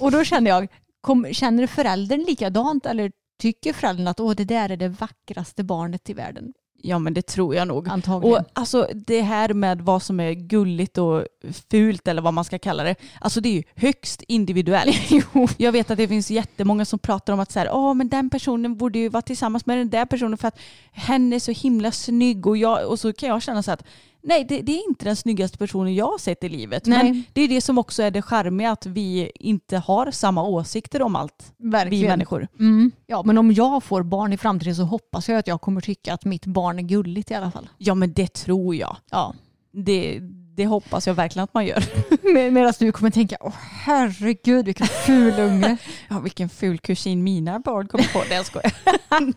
[0.00, 0.68] Och då känner jag,
[1.00, 6.10] kom, känner föräldern likadant eller tycker föräldern att Åh, det där är det vackraste barnet
[6.10, 6.52] i världen?
[6.82, 7.88] Ja men det tror jag nog.
[7.88, 8.36] Antagligen.
[8.36, 11.24] Och alltså det här med vad som är gulligt och
[11.70, 12.94] fult eller vad man ska kalla det.
[13.20, 15.10] Alltså det är ju högst individuellt.
[15.56, 18.30] Jag vet att det finns jättemånga som pratar om att så här, Åh, men den
[18.30, 20.58] personen borde ju vara tillsammans med den där personen för att
[20.92, 23.84] hen är så himla snygg och, jag, och så kan jag känna så att
[24.22, 26.86] nej det, det är inte den snyggaste personen jag har sett i livet.
[26.86, 27.04] Nej.
[27.04, 31.02] Men det är det som också är det charmiga att vi inte har samma åsikter
[31.02, 31.52] om allt.
[31.56, 32.08] Vi Verkligen.
[32.10, 32.48] människor.
[32.58, 32.90] Mm.
[33.06, 36.14] Ja, men om jag får barn i framtiden så hoppas jag att jag kommer tycka
[36.14, 37.68] att mitt barn är gulligt i alla fall.
[37.78, 38.96] Ja men det tror jag.
[39.10, 39.34] Ja.
[39.74, 40.18] Det,
[40.56, 41.84] det hoppas jag verkligen att man gör.
[42.34, 43.52] Med, Medan du kommer tänka, åh
[43.84, 45.76] herregud vilken ful unge.
[46.08, 48.22] Ja, vilken ful kusin mina barn kommer få.
[48.28, 48.72] Det jag skojar.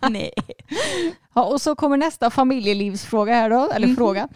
[0.10, 0.32] Nej.
[1.36, 3.95] Ja, och så kommer nästa familjelivsfråga här då, eller Mhm.
[3.95, 4.28] fråga.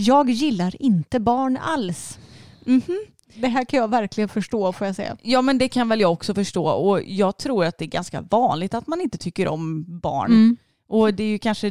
[0.00, 2.18] Jag gillar inte barn alls.
[2.64, 2.98] Mhm.
[3.34, 5.16] Det här kan jag verkligen förstå får jag säga.
[5.22, 8.20] Ja men det kan väl jag också förstå och jag tror att det är ganska
[8.20, 10.30] vanligt att man inte tycker om barn.
[10.30, 10.56] Mm.
[10.88, 11.70] Och det är ju kanske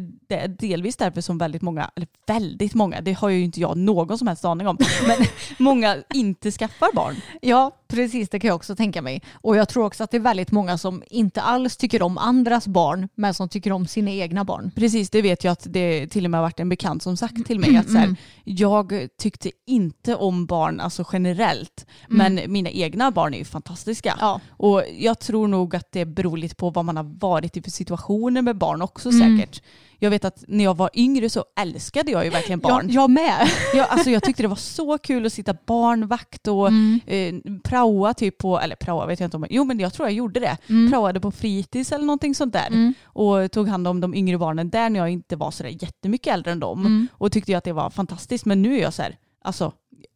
[0.59, 4.27] delvis därför som väldigt många, eller väldigt många, det har ju inte jag någon som
[4.27, 5.17] helst aning om, men
[5.57, 7.15] många inte skaffar barn.
[7.41, 9.21] Ja, precis det kan jag också tänka mig.
[9.33, 12.67] Och jag tror också att det är väldigt många som inte alls tycker om andras
[12.67, 14.71] barn, men som tycker om sina egna barn.
[14.75, 17.45] Precis, det vet jag att det till och med har varit en bekant som sagt
[17.47, 23.11] till mig att så här, jag tyckte inte om barn alltså generellt, men mina egna
[23.11, 24.17] barn är ju fantastiska.
[24.19, 24.41] Ja.
[24.49, 27.71] Och jag tror nog att det beror lite på vad man har varit i för
[27.71, 29.37] situationer med barn också Mm.
[29.37, 29.61] säkert.
[29.99, 32.85] Jag vet att när jag var yngre så älskade jag ju verkligen barn.
[32.89, 33.47] Jag, jag med.
[33.73, 36.99] Jag, alltså jag tyckte det var så kul att sitta barnvakt och Mm.
[37.05, 40.13] eh, praoa typ på, eller praoa vet jag inte om, jo men jag tror jag
[40.13, 40.57] gjorde det.
[40.69, 40.91] Mm.
[40.91, 42.93] Praoade på fritids eller någonting sånt där.
[43.03, 46.51] Och tog hand om de yngre barnen där när jag inte var sådär jättemycket äldre
[46.51, 46.79] än dem.
[46.79, 47.07] Mm.
[47.11, 48.45] Och tyckte ju att det var fantastiskt.
[48.45, 49.71] Men nu är jag så här, alltså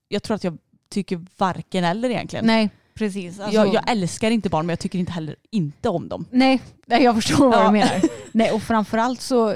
[0.08, 0.58] jag tror att jag
[0.90, 2.46] tycker varken eller egentligen.
[2.46, 3.40] Nej, precis.
[3.40, 6.26] Alltså, jag, jag älskar inte barn men jag tycker inte heller inte om dem.
[6.32, 7.66] Nej, jag förstår vad Ja.
[7.66, 8.02] du menar.
[8.32, 9.56] Nej, och framförallt så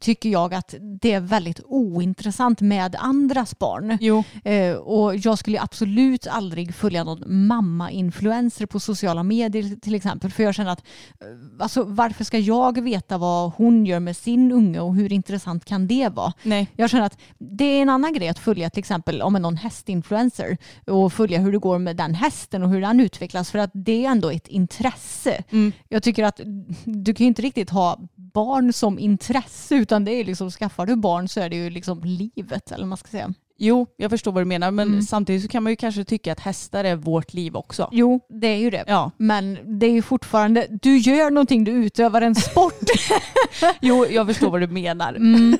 [0.00, 3.98] tycker jag att det är väldigt ointressant med andras barn.
[4.00, 4.24] Jo.
[4.44, 10.30] Eh, och jag skulle absolut aldrig följa någon mamma-influencer på sociala medier till exempel.
[10.30, 10.84] För jag känner att
[11.20, 11.26] eh,
[11.62, 15.86] alltså, varför ska jag veta vad hon gör med sin unge och hur intressant kan
[15.86, 16.32] det vara?
[16.42, 16.68] Nej.
[16.76, 20.56] Jag känner att det är en annan grej att följa till exempel om någon hästinfluencer
[20.86, 24.04] och följa hur det går med den hästen och hur den utvecklas för att det
[24.04, 25.44] är ändå ett intresse.
[25.50, 25.72] Mm.
[25.88, 26.40] Jag tycker att
[26.84, 30.96] du kan ju inte riktigt ha barn som intresse utan det är liksom skaffar du
[30.96, 33.34] barn så är det ju liksom livet eller man ska säga.
[33.60, 35.02] Jo, jag förstår vad du menar men Mm.
[35.02, 37.88] samtidigt så kan man ju kanske tycka att hästar är vårt liv också.
[37.92, 38.84] Jo, det är ju det.
[38.86, 39.10] Ja.
[39.16, 42.74] Men det är ju fortfarande, du gör någonting, du utövar en sport.
[43.80, 45.14] Jo, jag förstår vad du menar.
[45.14, 45.58] Mm.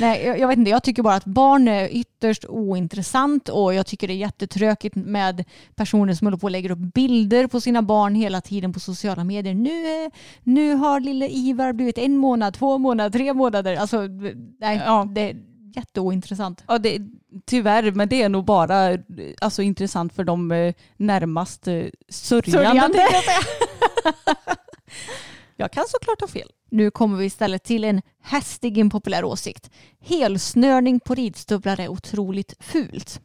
[0.00, 3.86] Nej, jag, jag vet inte, jag tycker bara att barn är ytterst ointressant och jag
[3.86, 7.82] tycker det är jättetråkigt med personer som håller på och lägger upp bilder på sina
[7.82, 9.54] barn hela tiden på sociala medier.
[9.54, 10.10] Nu, är-
[10.42, 13.76] nu har lille Ivar blivit en månad, två månader, tre månader.
[13.76, 14.00] Alltså,
[14.60, 15.08] nej, Ja.
[15.14, 15.34] det
[15.76, 16.64] jätteointressant.
[16.68, 16.98] Ja, det,
[17.46, 18.98] tyvärr, men det är nog bara
[19.40, 22.50] alltså, intressant för de eh, närmast eh, sörjande.
[22.68, 22.98] Sörjande.
[22.98, 24.24] jag.
[25.56, 26.48] Jag kan såklart ha fel.
[26.70, 29.70] Nu kommer vi istället till en hästig impopulär åsikt.
[30.00, 33.20] Helsnörning på ridstövlar är otroligt fult.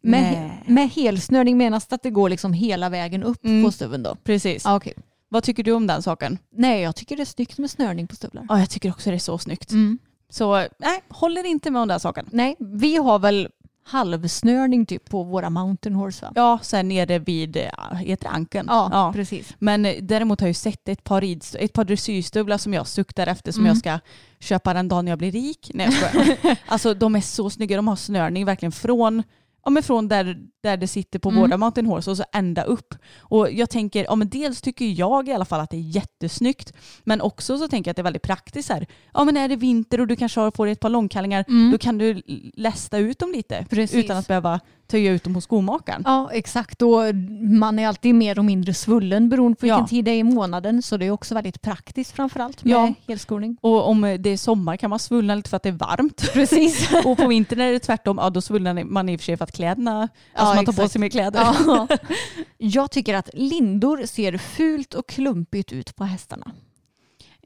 [0.00, 0.62] Med, Nej.
[0.66, 3.64] med helsnörning menas det att det går liksom hela vägen upp Mm.
[3.64, 4.14] på stöveln då?
[4.24, 4.64] Precis.
[4.64, 4.94] Ja, okej.
[5.28, 6.38] Vad tycker du om den saken?
[6.52, 8.46] Nej, jag tycker det är snyggt med snörning på stövlar.
[8.48, 9.70] Ja, jag tycker också det är så snyggt.
[9.72, 9.98] Mm.
[10.30, 12.26] Så nej, håller inte med om den saken.
[12.32, 13.48] Nej, vi har väl
[13.84, 16.32] halvsnörning typ på våra mountain horse va?
[16.34, 18.66] Ja, sen nere vid, eh, heter ankeln?
[18.70, 19.54] Ja, precis.
[19.58, 21.24] Men eh, däremot har jag ju sett ett par,
[21.58, 23.68] ett par dressyrstövlar som jag suktar efter som Mm.
[23.68, 23.98] jag ska
[24.40, 25.70] köpa den dagen jag blir rik.
[25.74, 26.56] Nej jag.
[26.66, 29.22] Alltså de är så snygga, de har snörning verkligen från
[29.68, 31.40] Ja, men från där, där det sitter på Mm.
[31.42, 32.94] våra mountain horse och så ända upp.
[33.18, 36.72] Och jag tänker, ja men dels tycker jag i alla fall att det är jättesnyggt.
[37.04, 38.86] Men också så tänker jag att det är väldigt praktiskt här.
[39.14, 41.70] Ja men är det vinter och du kanske har- får dig ett par långkallingar, Mm.
[41.70, 42.22] då kan du
[42.54, 43.66] lästa ut dem lite.
[43.70, 44.04] Precis.
[44.04, 46.02] Utan att behöva töja ut dem hos skomakaren.
[46.06, 46.82] Ja, exakt.
[46.82, 49.86] Och man är alltid mer och mindre svullen beroende på vilken Ja.
[49.86, 50.82] tid det är i månaden.
[50.82, 52.92] Så det är också väldigt praktiskt framförallt med Ja.
[53.08, 53.56] helskoning.
[53.60, 56.30] Och om det är sommar kan man svullna lite för att det är varmt.
[56.32, 56.88] Precis.
[57.04, 58.18] Och på vintern är det tvärtom.
[58.22, 60.72] Ja, då svullnar man i och för sig för att kläderna, alltså Ja, man tar
[60.72, 60.92] på exakt.
[60.92, 61.40] sig mer kläder.
[61.66, 61.88] Ja.
[62.58, 66.50] Jag tycker att lindor ser fult och klumpigt ut på hästarna.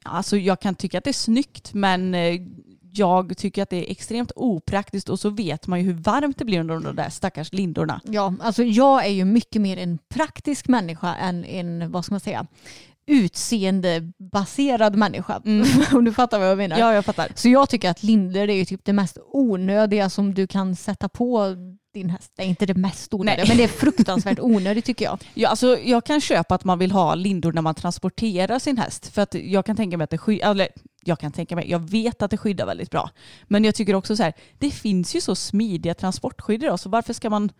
[0.04, 2.40] Alltså jag kan tycka att det är snyggt men eh,
[2.92, 6.44] jag tycker att det är extremt opraktiskt och så vet man ju hur varmt det
[6.44, 8.00] blir under de där stackars lindorna.
[8.04, 12.20] Ja, alltså jag är ju mycket mer en praktisk människa än en, vad ska man
[12.20, 12.46] säga,
[13.06, 15.42] utseendebaserad människa.
[15.44, 15.68] Mm.
[15.92, 16.78] Om du fattar vad jag menar.
[16.78, 17.28] Ja, jag fattar.
[17.34, 21.08] Så jag tycker att lindor är ju typ det mest onödiga som du kan sätta
[21.08, 21.56] på
[21.94, 22.32] din häst.
[22.36, 23.48] Det är inte det mest onödiga, Nej.
[23.48, 25.18] men det är fruktansvärt onödigt tycker jag.
[25.34, 29.06] Ja, alltså, jag kan köpa att man vill ha lindor när man transporterar sin häst.
[29.14, 30.68] För att jag kan tänka mig att det skyddar, eller
[31.04, 33.10] jag kan tänka mig, jag vet att det skyddar väldigt bra.
[33.44, 37.12] Men jag tycker också så här, det finns ju så smidiga transportskydd idag så varför
[37.12, 37.52] ska man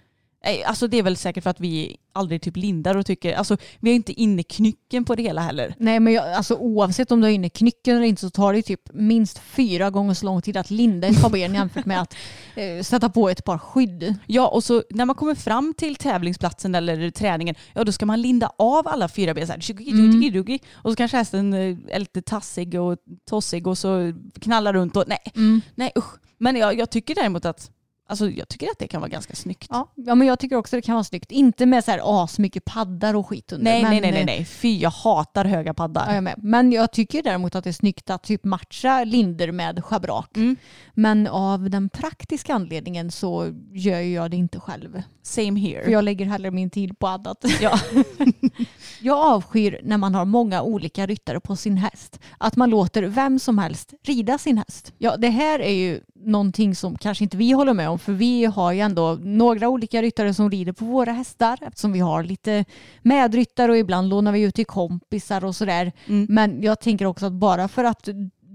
[0.67, 3.91] Alltså det är väl säkert för att vi aldrig typ lindar och tycker, alltså vi
[3.91, 5.75] har inte inne knycken på det hela heller.
[5.79, 8.63] Nej men jag, alltså, oavsett om du har inne knycken eller inte så tar det
[8.63, 12.15] typ minst fyra gånger så lång tid att linda ett par ben jämfört med att
[12.55, 14.15] eh, sätta på ett par skydd.
[14.27, 18.23] Ja, och så när man kommer fram till tävlingsplatsen eller träningen, ja då ska man
[18.23, 22.23] linda av alla fyra ben så här, tjugi-tjugi-tjugi, och så kanske hästen eh, är lite
[22.23, 22.99] tassig och
[23.31, 25.33] tossig och så knallar runt och nej,
[25.75, 26.15] nej usch.
[26.39, 27.71] Men jag, jag tycker däremot att,
[28.12, 29.66] alltså jag tycker att det kan vara ganska snyggt.
[29.70, 31.33] Ja, ja men jag tycker också det kan vara snyggt.
[31.33, 33.64] Inte med så här asmycket paddar och skit under.
[33.64, 36.07] Nej, men, nej, nej, nej, eh, nej, fy jag hatar höga paddar.
[36.09, 36.35] Ja, jag med.
[36.38, 40.37] Men jag tycker däremot att det är snyggt att typ matcha linder med schabrak.
[40.37, 40.57] Mm.
[40.94, 45.03] Men av den praktiska anledningen så gör jag det inte själv.
[45.22, 45.85] Same here.
[45.85, 47.44] För jag lägger hellre min tid på annat.
[47.61, 47.79] Ja.
[49.01, 52.20] Jag avskyr när man har många olika ryttare på sin häst.
[52.38, 54.92] Att man låter vem som helst rida sin häst.
[54.98, 58.45] Ja, det här är ju någonting som kanske inte vi håller med om för vi
[58.45, 62.65] har ju ändå några olika ryttare som rider på våra hästar eftersom vi har lite
[63.03, 65.93] medryttare och ibland lånar vi ut till kompisar och sådär.
[66.07, 66.27] Mm.
[66.31, 68.09] Men jag tänker också att bara för att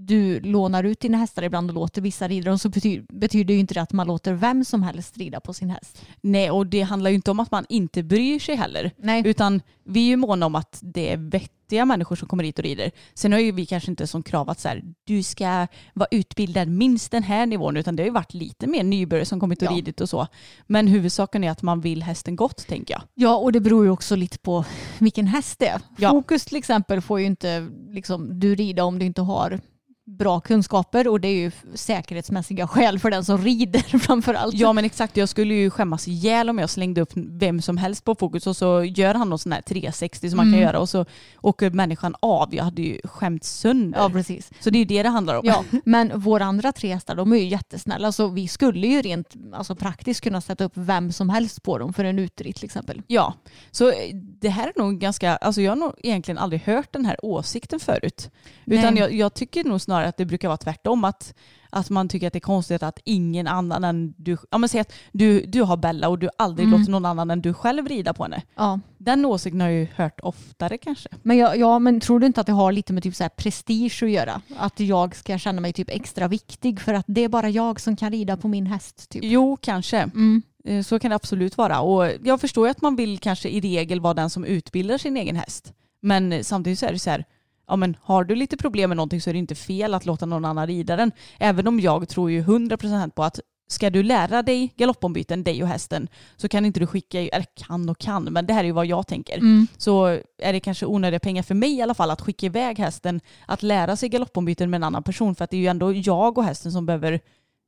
[0.08, 3.60] du lånar ut dina hästar ibland och låter vissa rida dem så betyder, betyder ju
[3.60, 6.02] inte det att man låter vem som helst rida på sin häst.
[6.20, 8.90] Nej, och det handlar ju inte om att man inte bryr sig heller.
[8.96, 9.22] Nej.
[9.26, 12.64] Utan vi är ju måna om att det är vettiga människor som kommer hit och
[12.64, 12.90] rider.
[13.14, 16.68] Sen har ju vi kanske inte som krav att så här, du ska vara utbildad
[16.68, 19.68] minst den här nivån utan det har ju varit lite mer nybörjare som kommit och
[19.68, 19.76] Ja.
[19.76, 20.26] ridit och så.
[20.66, 23.02] Men huvudsaken är att man vill hästen gott tänker jag.
[23.14, 24.64] Ja, och det beror ju också lite på
[24.98, 25.80] vilken häst det är.
[25.98, 26.10] Ja.
[26.10, 29.60] Fokus till exempel får ju inte liksom, du rida om du inte har
[30.08, 34.54] bra kunskaper och det är ju säkerhetsmässiga skäl för den som rider framför allt.
[34.54, 38.04] Ja men exakt, jag skulle ju skämmas ihjäl om jag slängde upp vem som helst
[38.04, 40.60] på fokus och så gör han någon sån här 360 som man kan Mm.
[40.66, 41.04] göra och så
[41.40, 42.54] åker människan av.
[42.54, 43.98] Jag hade ju skämt sönder.
[43.98, 44.50] Ja, precis.
[44.60, 45.40] Så det är ju det det handlar om.
[45.44, 49.34] Ja, men våra andra tre hästar de är ju jättesnälla så vi skulle ju rent
[49.52, 53.02] alltså, praktiskt kunna sätta upp vem som helst på dem för en utritt till exempel.
[53.06, 53.34] Ja,
[53.70, 57.04] så eh, det här är nog ganska, alltså jag har nog egentligen aldrig hört den
[57.04, 58.30] här åsikten förut.
[58.66, 61.34] Utan jag, jag tycker nog snarare att det brukar vara tvärtom, att,
[61.70, 64.80] att man tycker att det är konstigt att ingen annan än du, ja men säg
[64.80, 66.80] att du, du har Bella och du aldrig Mm.
[66.80, 68.42] låter någon annan än du själv rida på henne.
[68.56, 68.80] Ja.
[68.98, 71.08] Den åsikten har jag ju hört oftare kanske.
[71.22, 73.28] Men, jag, ja, men tror du inte att det har lite med typ så här
[73.28, 74.40] prestige att göra?
[74.56, 77.96] Att jag ska känna mig typ extra viktig för att det är bara jag som
[77.96, 79.08] kan rida på min häst.
[79.10, 79.24] Typ.
[79.24, 79.98] Jo, kanske.
[79.98, 80.42] Mm.
[80.64, 81.80] Eh, Så kan det absolut vara.
[81.80, 85.16] Och jag förstår ju att man vill kanske i regel vara den som utbildar sin
[85.16, 85.72] egen häst.
[86.00, 87.24] Men samtidigt så är det så här,
[87.68, 90.26] ja men har du lite problem med någonting så är det inte fel att låta
[90.26, 91.12] någon annan rida den.
[91.38, 95.68] Även om jag tror ju 100% på att ska du lära dig galoppombyten, dig och
[95.68, 98.72] hästen, så kan inte du skicka, eller kan och kan, men det här är ju
[98.72, 99.38] vad jag tänker.
[99.38, 99.66] Mm.
[99.76, 100.06] Så
[100.38, 103.62] är det kanske onödiga pengar för mig i alla fall att skicka iväg hästen att
[103.62, 106.44] lära sig galoppombyten med en annan person för att det är ju ändå jag och
[106.44, 107.20] hästen som behöver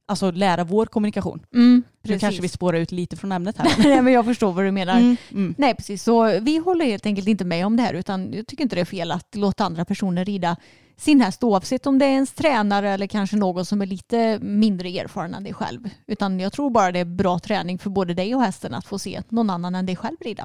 [0.08, 1.40] alltså lära vår kommunikation.
[1.54, 3.74] Mm, Nu kanske vi spårar ut lite från ämnet här.
[3.88, 4.96] Nej men jag förstår vad du menar.
[4.98, 5.54] Mm, mm.
[5.58, 8.62] Nej precis, så vi håller helt enkelt inte med om det här utan jag tycker
[8.62, 10.56] inte det är fel att låta andra personer rida
[10.96, 14.88] sin häst oavsett om det är ens tränare eller kanske någon som är lite mindre
[14.88, 15.90] erfaren än dig själv.
[16.06, 18.98] Utan jag tror bara det är bra träning för både dig och hästen att få
[18.98, 20.44] se någon annan än dig själv rida.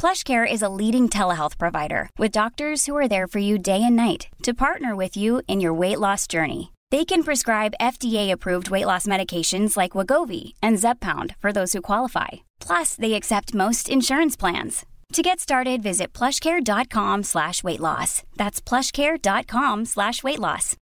[0.00, 3.96] PlushCare is a leading telehealth provider with doctors who are there for you day and
[3.96, 6.72] night to partner with you in your weight loss journey.
[6.90, 12.28] They can prescribe FDA-approved weight loss medications like Wagovi and Zepbound for those who qualify.
[12.60, 14.86] Plus, they accept most insurance plans.
[15.12, 18.22] To get started, visit plushcare.com slash weight loss.
[18.38, 20.76] That's plushcare.com slash weight loss.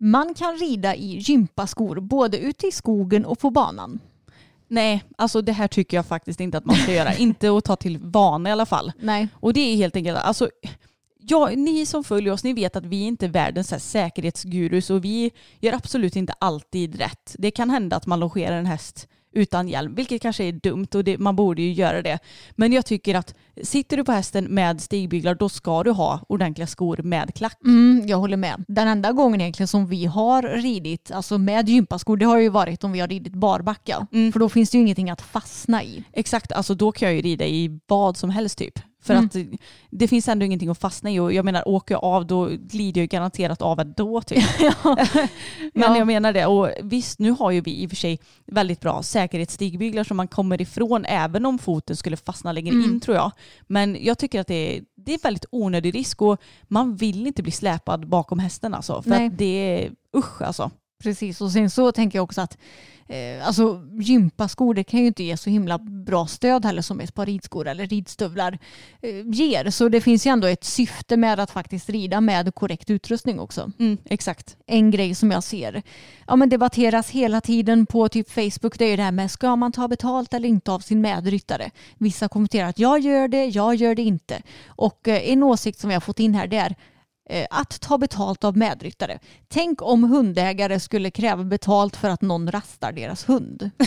[0.00, 4.00] Man kan rida i gympaskor både ute i skogen och på banan.
[4.68, 7.14] Nej, alltså det här tycker jag faktiskt inte att man ska göra.
[7.18, 8.92] inte att ta till vana i alla fall.
[9.00, 9.28] Nej.
[9.34, 10.50] Och det är helt enkelt, alltså,
[11.18, 15.04] ja, ni som följer oss, ni vet att vi inte är världens här säkerhetsgurus och
[15.04, 17.36] vi gör absolut inte alltid rätt.
[17.38, 21.04] Det kan hända att man longerar en häst utan hjälm, vilket kanske är dumt och
[21.04, 22.18] det, man borde ju göra det.
[22.50, 26.66] Men jag tycker att sitter du på hästen med stigbyglar då ska du ha ordentliga
[26.66, 27.58] skor med klack.
[27.64, 28.64] Mm, jag håller med.
[28.68, 32.84] Den enda gången egentligen som vi har ridit alltså med gympaskor det har ju varit
[32.84, 34.06] om vi har ridit barbacka.
[34.32, 36.04] För då finns det ju ingenting att fastna i.
[36.12, 38.78] Exakt, alltså då kan jag ju rida i vad som helst typ.
[39.04, 39.24] För Mm.
[39.24, 39.36] att
[39.90, 43.00] det finns ändå ingenting att fastna i och jag menar åker jag av då glider
[43.00, 44.44] jag garanterat av ändå typ.
[44.84, 45.98] Men Ja.
[45.98, 49.02] jag menar det och visst nu har ju vi i och för sig väldigt bra
[49.02, 52.84] säkerhetsstigbyglar som man kommer ifrån även om foten skulle fastna längre Mm.
[52.90, 53.30] in tror jag.
[53.66, 57.42] Men jag tycker att det är, det är väldigt onödig risk och man vill inte
[57.42, 59.02] bli släpad bakom hästen alltså.
[59.02, 59.26] För Nej.
[59.26, 59.44] att det
[59.84, 60.70] är usch alltså.
[61.04, 62.58] Precis, och sen så tänker jag också att
[63.06, 67.14] eh, alltså, gympaskor det kan ju inte ge så himla bra stöd heller som ett
[67.14, 68.58] par ridskor eller ridstövlar
[69.02, 69.70] eh, ger.
[69.70, 73.72] Så det finns ju ändå ett syfte med att faktiskt rida med korrekt utrustning också.
[73.78, 74.56] Mm, exakt.
[74.66, 75.82] En grej som jag ser
[76.26, 79.56] ja, men debatteras hela tiden på typ Facebook det är ju det här med ska
[79.56, 81.70] man ta betalt eller inte av sin medryttare.
[81.98, 84.42] Vissa kommenterar att jag gör det, jag gör det inte.
[84.66, 86.74] Och eh, en åsikt som har fått in här det är
[87.30, 89.18] Eh, att ta betalt av medryttare.
[89.48, 93.70] Tänk om hundägare skulle kräva betalt för att någon rastar deras hund.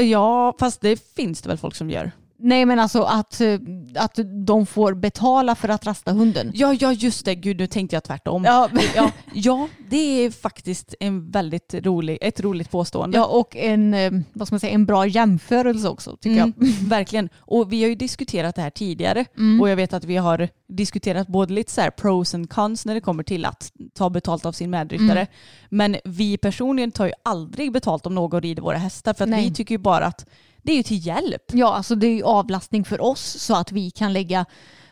[0.00, 2.12] Ja, fast det finns det väl folk som gör.
[2.44, 3.58] Nej men alltså att, eh,
[3.94, 6.50] att de får betala för att rasta hunden.
[6.54, 7.34] Ja, ja just det.
[7.34, 8.44] Gud, nu tänkte jag tvärtom.
[8.44, 13.18] Ja, Ja, ja, det är faktiskt en väldigt rolig, ett roligt påstående.
[13.18, 16.66] ja och en, eh, vad ska man säga, en bra jämförelse också tycker Mm, jag.
[16.88, 17.28] verkligen.
[17.38, 19.60] Och vi har ju diskuterat det här tidigare Mm.
[19.60, 22.94] och jag vet att vi har diskuterat både lite så här pros and cons när
[22.94, 25.20] det kommer till att ta betalt av sin medryttare.
[25.20, 25.26] Mm.
[25.70, 29.48] Men vi personligen tar ju aldrig betalt om någon rider våra hästar för att Nej.
[29.48, 30.26] vi tycker ju bara att
[30.62, 31.42] det är ju till hjälp.
[31.52, 34.44] Ja, alltså det är ju avlastning för oss så att vi kan lägga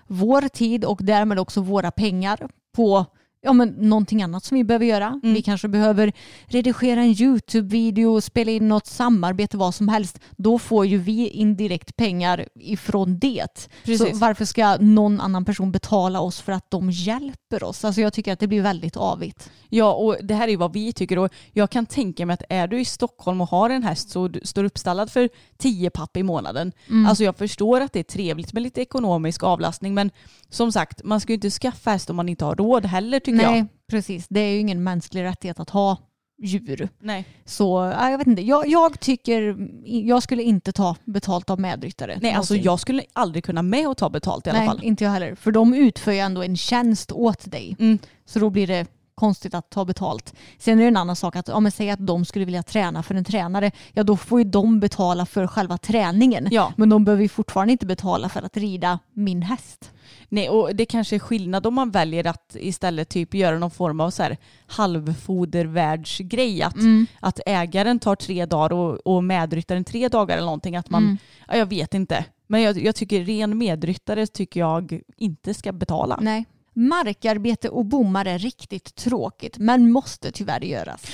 [0.06, 3.06] vår tid och därmed också våra pengar på
[3.42, 5.06] ja, men någonting annat som vi behöver göra.
[5.22, 5.34] Mm.
[5.34, 6.12] Vi kanske behöver
[6.46, 10.20] redigera en YouTube-video, spela in något samarbete, vad som helst.
[10.36, 13.68] Då får ju vi indirekt pengar ifrån det.
[13.84, 14.10] Precis.
[14.10, 17.84] Så varför ska någon annan person betala oss för att de hjälper oss?
[17.84, 19.50] Alltså jag tycker att det blir väldigt avigt.
[19.68, 22.42] Ja, och det här är ju vad vi tycker och jag kan tänka mig att
[22.48, 26.16] är du i Stockholm och har en häst så du står uppstallad för 10 papp
[26.16, 26.72] i månaden.
[27.06, 30.10] Alltså jag förstår att det är trevligt med lite ekonomisk avlastning men
[30.48, 33.50] som sagt, man ska ju inte skaffa häst om man inte har råd heller tycker
[33.50, 33.66] Nej, jag.
[33.90, 34.26] precis.
[34.28, 35.96] Det är ju ingen mänsklig rättighet att ha
[36.42, 36.88] djur.
[37.00, 37.24] Nej.
[37.44, 38.42] Så ja, jag vet inte.
[38.42, 42.18] Jag, jag tycker, jag skulle inte ta betalt av medryttare.
[42.22, 44.80] Nej, alltså jag skulle aldrig kunna med och ta betalt i alla Nej, fall.
[44.82, 45.34] inte jag heller.
[45.34, 47.76] För de utför ju ändå en tjänst åt dig.
[47.78, 47.98] Mm.
[48.24, 48.86] Så då blir det
[49.20, 50.34] konstigt att ta betalt.
[50.58, 53.02] Sen är det en annan sak att om man säger att de skulle vilja träna
[53.02, 56.48] för en tränare, ja då får ju de betala för själva träningen.
[56.50, 56.72] Ja.
[56.76, 59.92] Men de behöver ju fortfarande inte betala för att rida min häst.
[60.28, 64.00] Nej, och det kanske är skillnad om man väljer att istället typ göra någon form
[64.00, 66.62] av så här halvfodervärldsgrej.
[66.62, 67.06] Att, Mm.
[67.20, 70.76] att ägaren tar tre dagar och, och medryttaren tre dagar eller någonting.
[70.76, 71.18] Att man, Mm.
[71.48, 72.24] ja, jag vet inte.
[72.46, 76.18] Men jag, jag tycker ren medryttare tycker jag inte ska betala.
[76.22, 76.44] Nej.
[76.72, 81.02] Markarbete och bommar är riktigt tråkigt men måste tyvärr göras.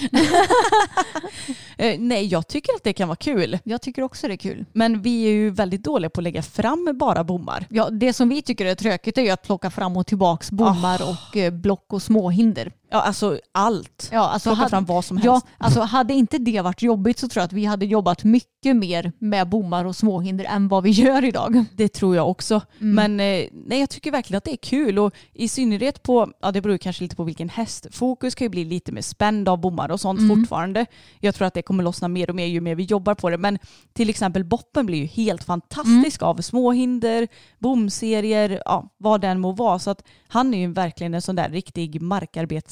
[1.79, 3.59] Eh, nej, jag tycker att det kan vara kul.
[3.65, 4.65] Jag tycker också det är kul.
[4.73, 7.67] Men vi är ju väldigt dåliga på att lägga fram bara bommar.
[7.71, 11.03] Ja, det som vi tycker är tråkigt är ju att plocka fram och tillbaks bommar
[11.03, 12.73] och eh, block och småhinder.
[12.91, 14.09] Ja, alltså allt.
[14.13, 15.27] Ja, alltså Plocka hade- fram vad som helst.
[15.27, 18.77] Ja, alltså hade inte det varit jobbigt så tror jag att vi hade jobbat mycket
[18.77, 21.65] mer med bommar och småhinder än vad vi gör idag.
[21.75, 22.61] Det tror jag också.
[22.81, 22.95] Mm.
[22.95, 26.53] Men eh, nej, jag tycker verkligen att det är kul och i synnerhet på, ja
[26.53, 27.87] det beror kanske lite på vilken häst.
[27.91, 30.37] Fokus kan ju bli lite mer spänd av bommar och sånt Mm.
[30.37, 30.87] fortfarande.
[31.21, 33.39] Jag tror att det kommer lossna mer och mer ju mer vi jobbar på det.
[33.39, 33.59] Men
[33.93, 36.29] till exempel Boppen blir ju helt fantastisk Mm.
[36.31, 37.29] av småhinder,
[37.59, 39.79] bomserier, ja vad den må vara.
[39.79, 42.03] Så att han är ju verkligen en sån där riktig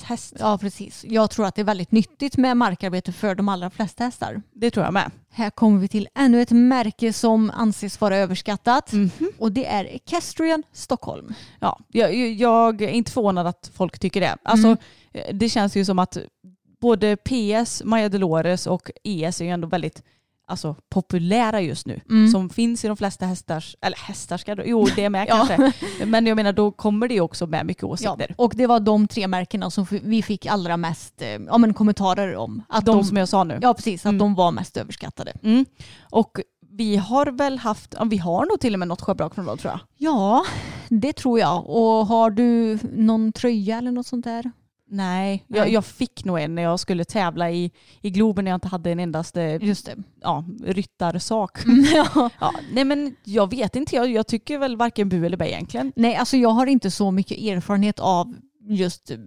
[0.09, 0.35] markarbetshäst.
[0.39, 1.05] Ja, precis.
[1.09, 4.43] Jag tror att det är väldigt nyttigt med markarbete för de allra flesta hästar.
[4.53, 5.11] Det tror jag med.
[5.31, 9.11] Här kommer vi till ännu ett märke som anses vara överskattat Mhm.
[9.39, 11.35] och det är Equestrian Stockholm.
[11.61, 14.37] Ja, jag, jag är inte förvånad att folk tycker det.
[14.43, 14.79] Alltså, Mm.
[15.13, 16.19] eh, Det känns ju som att
[16.81, 20.03] både PS, Maja Dolores och ES är ju ändå väldigt
[20.47, 22.01] alltså, populära just nu.
[22.11, 22.31] Mm.
[22.31, 25.47] Som finns i de flesta hästars, eller hästar ska jo det är med Ja.
[25.49, 25.73] kanske.
[26.07, 28.35] Men jag menar då kommer det ju också med mycket Ja, åsikter.
[28.39, 32.37] och det var de tre märkena som vi fick allra mest eh, ja, men kommentarer
[32.37, 32.63] om.
[32.69, 33.59] Att De, som jag sa nu.
[33.63, 34.01] Ja, precis.
[34.01, 34.19] Att Mm.
[34.19, 35.33] de var mest överskattade.
[35.43, 35.65] Mm.
[36.11, 36.41] Och
[36.71, 39.59] vi har väl haft, ja, vi har nog till och med något schabrak från dem
[39.59, 39.81] tror jag.
[39.97, 40.45] Ja,
[40.89, 41.67] det tror jag.
[41.71, 44.51] Och har du någon tröja eller något sånt där?
[44.97, 45.73] Nej, jag, Nej.
[45.73, 47.71] jag fick nog en när jag skulle tävla i,
[48.01, 49.97] i Globen när jag inte hade en endaste Just det.
[50.21, 51.59] ja, ryttarsak.
[51.95, 52.31] ja.
[52.41, 55.93] Ja, nej men jag vet inte, jag, jag tycker väl varken bu eller bä egentligen.
[55.97, 58.35] Nej, alltså jag har inte så mycket erfarenhet av
[58.69, 59.19] just eh,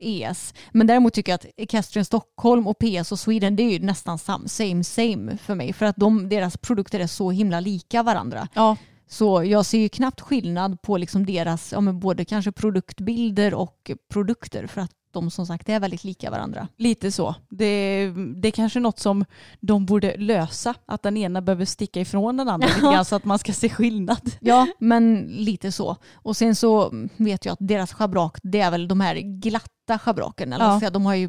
[0.00, 0.54] ES.
[0.72, 4.18] Men däremot tycker jag att Equestrian Stockholm och PS och Sweden det är ju nästan
[4.18, 5.72] sam, same same för mig.
[5.72, 8.48] För att de, deras produkter är så himla lika varandra.
[8.54, 8.76] Ja,
[9.10, 13.90] Så jag ser ju knappt skillnad på liksom deras, ja, men både kanske produktbilder och
[14.12, 14.66] produkter.
[14.66, 16.68] För att de som sagt är väldigt lika varandra.
[16.76, 17.34] lite så.
[17.50, 19.24] Det, det är kanske något som
[19.60, 23.24] de borde lösa, att den ena behöver sticka ifrån den andra lite grann så att
[23.24, 24.30] man ska se skillnad.
[24.40, 25.96] Ja, men lite så.
[26.14, 30.52] Och sen så vet jag att deras schabrak, det är väl de här glatta schabraken.
[30.52, 30.78] Eller Ja.
[30.80, 31.24] säga, de har ju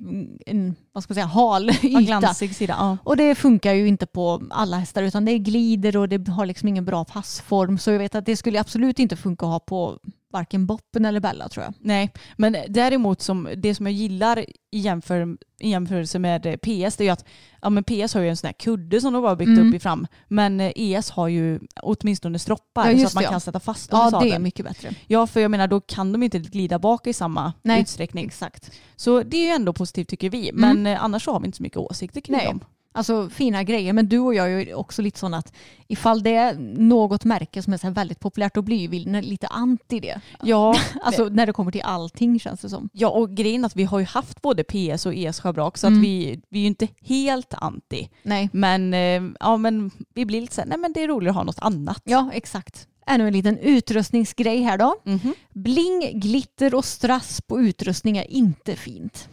[0.45, 2.01] en, vad ska man säga, hal yta.
[2.01, 2.75] glansig sida.
[2.79, 2.97] Ja.
[3.03, 6.67] Och det funkar ju inte på alla hästar utan det glider och det har liksom
[6.67, 7.77] ingen bra passform.
[7.77, 9.99] Så jag vet att det skulle absolut inte funka att ha på
[10.31, 11.73] varken Boppen eller Bella tror jag.
[11.79, 16.99] Nej, men däremot som, det som jag gillar i, jämför, i jämförelse med PS det
[16.99, 17.25] är ju att
[17.61, 19.69] ja, men PS har ju en sån här kudde som de bara byggt Mm.
[19.69, 20.07] upp i fram.
[20.27, 23.29] Men eh, ES har ju åtminstone stroppar Ja, så att man ja.
[23.29, 24.89] kan sätta fast dem Ja, det är mycket bättre.
[25.07, 27.81] Ja, för jag menar då kan de inte glida bak i samma Nej.
[27.81, 28.25] utsträckning.
[28.25, 28.71] Exakt.
[28.95, 30.51] Så det är ju ändå positivt tycker vi.
[30.53, 32.45] Men eh, annars så har vi inte så mycket åsikter kring Nej.
[32.45, 32.59] dem.
[32.91, 33.93] Alltså fina grejer.
[33.93, 35.53] Men du och jag är ju också lite sån att
[35.87, 39.99] ifall det är något märke som är så väldigt populärt då blir vi lite anti
[39.99, 40.21] det.
[40.43, 42.89] Ja, Alltså när det kommer till allting känns det som.
[42.93, 45.99] ja, och grejen att vi har ju haft både PS och ES schabrak så Mm.
[45.99, 48.09] att vi, vi är ju inte helt anti.
[48.23, 48.49] Nej.
[48.53, 51.35] Men, eh, ja, men vi blir lite så här, nej men det är roligare att
[51.35, 52.01] ha något annat.
[52.05, 52.87] Ja, exakt.
[53.07, 54.95] Ännu en liten utrustningsgrej här då.
[55.03, 55.33] Mhm.
[55.53, 59.29] Bling, glitter och strass på utrustning är inte fint.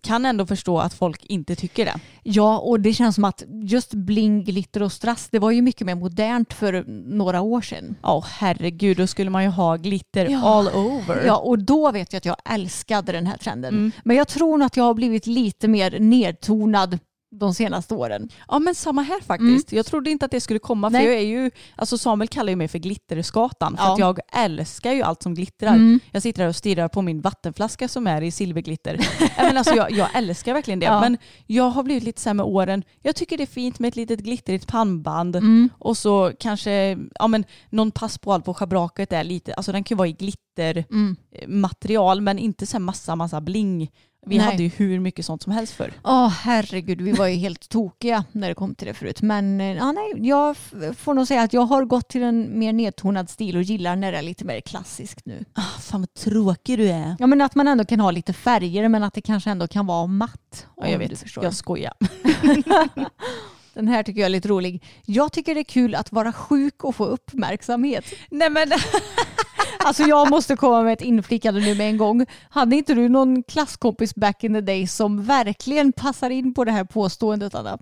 [0.00, 1.94] Kan ändå förstå att folk inte tycker det.
[2.22, 5.86] Ja, och det känns som att just bling, glitter och strass, det var ju mycket
[5.86, 6.84] mer modernt för
[7.16, 7.96] några år sedan.
[8.02, 10.40] Ja herregud, då skulle man ju ha glitter Ja.
[10.44, 11.22] all over.
[11.26, 13.74] Ja, och då vet jag att jag älskade den här trenden.
[13.74, 13.92] Mm.
[14.04, 16.98] Men jag tror nog att jag har blivit lite mer nedtonad
[17.32, 18.28] de senaste åren.
[18.48, 19.72] Ja men samma här faktiskt.
[19.72, 21.06] Jag trodde inte att det skulle komma för Mm.
[21.10, 21.14] Nej.
[21.14, 23.92] jag är ju, alltså Samuel kallar ju mig för glitterskatan för Ja.
[23.92, 25.68] att jag älskar ju allt som glittrar.
[25.74, 26.00] Mm.
[26.10, 29.00] Jag sitter här och stirrar på min vattenflaska som är i silverglitter.
[29.36, 30.86] Men alltså, jag, jag älskar verkligen det.
[30.86, 31.00] Ja.
[31.00, 33.96] Men jag har blivit lite så med åren, jag tycker det är fint med ett
[33.96, 35.68] litet glittrigt pannband Mm.
[35.78, 39.98] och så kanske ja, men, någon passboll på schabraket är lite, alltså den kan ju
[39.98, 40.12] vara i
[40.56, 42.24] glittermaterial Mm.
[42.24, 43.90] men inte så massa massa bling.
[44.26, 44.46] Vi Nej.
[44.46, 45.92] hade ju hur mycket sånt som helst för.
[46.04, 49.22] Åh herregud, vi var ju helt tokiga när det kom till det förut.
[49.22, 50.56] Men eh, ja, nej, jag
[50.96, 54.12] får nog säga att jag har gått till en mer nedtonad stil och gillar när
[54.12, 55.44] det är lite mer klassiskt nu.
[55.54, 57.16] Ah, fan vad tråkig du är.
[57.18, 59.86] Ja men att man ändå kan ha lite färger men att det kanske ändå kan
[59.86, 60.66] vara matt.
[60.76, 61.44] Ja, jag du vet, förstår.
[61.44, 61.92] jag skojar.
[63.74, 64.84] Den här tycker jag är lite rolig.
[65.06, 68.04] Jag tycker det är kul att vara sjuk och få uppmärksamhet.
[68.30, 68.68] Nej men
[69.84, 72.26] Alltså jag måste komma med ett inflikande nu med en gång.
[72.50, 76.72] Hade inte du någon klasskompis back in the day som verkligen passar in på det
[76.72, 77.78] här påståendet Anna?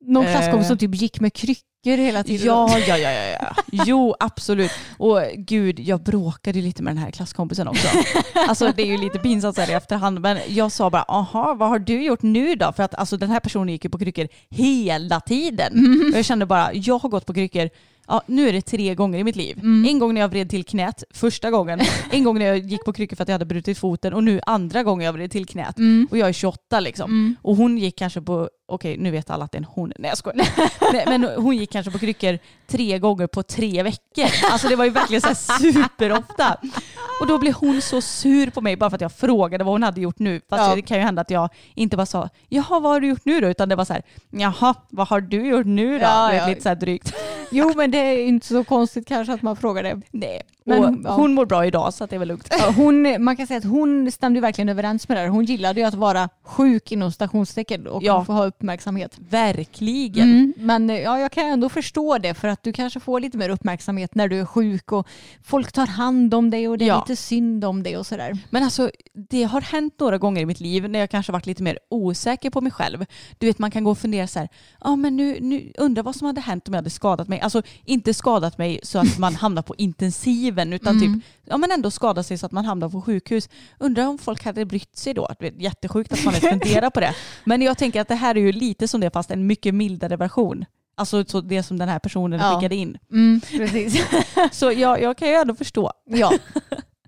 [0.00, 0.32] Någon Eh.
[0.32, 2.46] klasskompis som typ gick med kryckor hela tiden.
[2.46, 3.54] Ja, ja, ja, ja, ja.
[3.72, 4.70] Jo, absolut.
[4.98, 7.88] Och gud, jag bråkade ju lite med den här klasskompisen också.
[8.48, 11.54] Alltså det är ju lite pinsamt så här i efterhand, men jag sa bara, aha,
[11.54, 12.72] vad har du gjort nu då?
[12.72, 15.72] För att alltså den här personen gick ju på kryckor hela tiden.
[16.12, 17.68] Och jag kände bara, jag har gått på kryckor
[18.08, 19.58] Ja, nu är det tre gånger i mitt liv.
[19.88, 21.80] En gång när jag vred till knät, första gången.
[22.10, 24.40] En gång när jag gick på kryckor för att jag hade brutit foten och nu
[24.46, 25.76] andra gången jag vred till knät.
[26.10, 27.10] Och jag är 28 liksom.
[27.42, 29.92] Och hon gick kanske på, okej nu vet alla att det är en hon.
[29.98, 30.46] Nej jag skojar.
[30.92, 34.26] Nej, men hon gick kanske på kryckor tre gånger på tre veckor.
[34.52, 36.56] Alltså det var ju verkligen så här superofta.
[37.20, 39.82] Och då blev hon så sur på mig bara för att jag frågade vad hon
[39.82, 40.40] hade gjort nu.
[40.50, 40.74] Fast Ja.
[40.74, 43.40] det kan ju hända att jag inte bara sa jaha vad har du gjort nu
[43.40, 43.48] då?
[43.48, 46.04] Utan det var så här jaha vad har du gjort nu då?
[46.04, 46.48] Ja, Du vet, ja.
[46.48, 47.14] Lite så här drygt.
[47.50, 50.00] Jo men det är inte så konstigt kanske att man frågar det.
[50.10, 50.42] Nej.
[50.68, 51.12] Men- och ja.
[51.14, 52.48] hon mår bra idag så att det är väl lugnt.
[52.58, 55.28] Ja, Hon, man kan säga att hon stämde verkligen överens med det här.
[55.28, 58.24] Hon gillade ju att vara sjuk inom stationstecken och Ja.
[58.24, 59.18] få ha uppmärksamhet.
[59.30, 60.30] Verkligen.
[60.30, 63.48] Mm, men ja, jag kan ändå förstå det för att du kanske får lite mer
[63.48, 65.06] uppmärksamhet när du är sjuk och
[65.44, 67.04] folk tar hand om dig och det är Ja.
[67.08, 68.38] lite synd om dig och sådär.
[68.50, 68.90] Men alltså
[69.30, 72.50] det har hänt några gånger i mitt liv när jag kanske varit lite mer osäker
[72.50, 73.04] på mig själv.
[73.38, 74.48] Du vet man kan gå och fundera så här,
[74.80, 77.40] ja men nu, nu undrar vad som hade hänt om jag hade skadat mig.
[77.40, 79.74] Alltså inte skadat mig så att man hamnar på
[80.62, 83.48] intensiven utan typ, ja men ändå skadat sig så att man hamnar på sjukhus.
[83.78, 85.28] Undrar om folk hade brytt sig då.
[85.40, 87.14] Det är jättesjukt att man ens funderar på det.
[87.44, 90.16] Men jag tänker att det här är ju lite som det fast en mycket mildare
[90.16, 90.64] version.
[90.96, 92.54] Alltså så det som den här personen Ja.
[92.56, 92.98] skickade in.
[93.12, 94.04] Mm, precis.
[94.52, 95.92] Så jag, jag kan ju ändå förstå.
[96.06, 96.32] ja.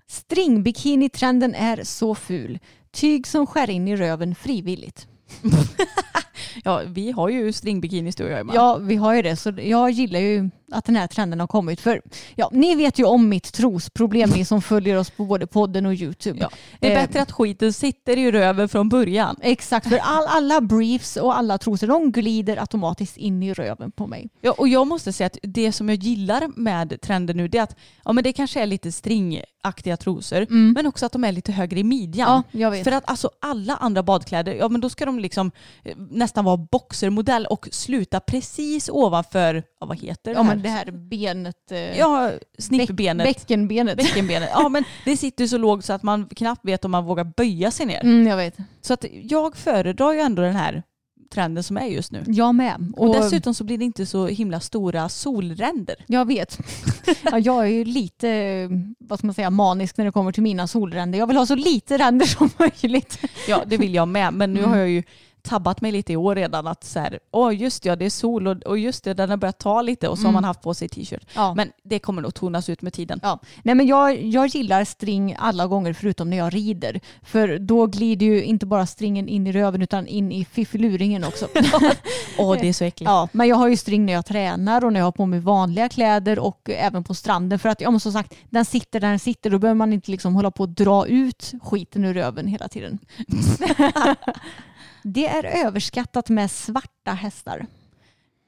[0.07, 2.59] Stringbikini-trenden är så ful.
[2.91, 5.07] Tyg som skär in i röven frivilligt.
[6.63, 8.55] Ja, vi har ju stringbikinis du och jag Emma.
[8.55, 9.35] Ja, vi har ju det.
[9.35, 11.81] Så jag gillar ju att den här trenden har kommit.
[11.81, 12.01] För
[12.35, 15.93] ja, ni vet ju om mitt trosproblem, ni som följer oss på både podden och
[15.93, 16.39] YouTube.
[16.41, 16.49] Ja.
[16.79, 19.35] Det är Eh, bättre att skiten sitter i röven från början.
[19.41, 24.07] Exakt, för all, alla briefs och alla trosor de glider automatiskt in i röven på
[24.07, 24.29] mig.
[24.41, 27.63] Ja, och jag måste säga att det som jag gillar med trenden nu det är
[27.63, 27.75] att
[28.05, 31.79] ja, men det kanske är lite stringaktiga trosor men också att de är lite högre
[31.79, 32.29] i midjan.
[32.29, 32.43] Mm.
[32.51, 32.83] Ja, jag vet.
[32.83, 35.51] För att alltså alla andra badkläder, ja men då ska de liksom
[35.83, 35.95] eh,
[36.31, 40.49] nästan vara boxermodell och sluta precis ovanför, ja, vad heter det Ja, här?
[40.55, 41.71] men det här benet.
[41.71, 43.27] eh, Ja, snippbenet.
[43.27, 43.97] Bäck, bäckenbenet.
[43.97, 44.49] Bäckenbenet.
[44.53, 47.71] Ja men det sitter så lågt så att man knappt vet om man vågar böja
[47.71, 48.01] sig ner.
[48.03, 48.57] Mm, jag vet.
[48.81, 50.83] Så att jag föredrar ju ändå den här
[51.33, 52.23] trenden som är just nu.
[52.27, 52.93] Jag med.
[52.97, 55.95] Och, dessutom så blir det inte så himla stora solränder.
[56.07, 56.59] Jag vet.
[57.31, 58.69] Ja, jag är ju lite,
[58.99, 61.19] vad ska man säga, manisk när det kommer till mina solränder.
[61.19, 63.19] Jag vill ha så lite ränder som möjligt.
[63.47, 64.71] Ja det vill jag med men nu Mm.
[64.71, 65.03] har jag ju
[65.43, 68.47] tabbat mig lite i år redan att så här, åh just ja det är sol
[68.47, 70.73] och, och just det den har börjat ta lite och så har man haft på
[70.73, 71.11] sig t-shirt.
[71.11, 71.45] Mm.
[71.45, 71.53] Ja.
[71.55, 73.19] Men det kommer nog tonas ut med tiden.
[73.23, 73.39] Ja.
[73.63, 76.99] Nej, men jag, jag gillar string alla gånger förutom när jag rider.
[77.23, 81.47] För då glider ju inte bara stringen in i röven utan in i fiffiluringen också.
[82.37, 83.09] Åh det är så äckligt.
[83.09, 85.39] Ja, men jag har ju string när jag tränar och när jag har på mig
[85.39, 87.59] vanliga kläder och även på stranden.
[87.59, 89.49] För att, ja men som sagt, den sitter där den sitter.
[89.49, 92.99] Då behöver man inte liksom hålla på att dra ut skiten ur röven hela tiden.
[95.03, 97.65] Det är överskattat med svarta hästar.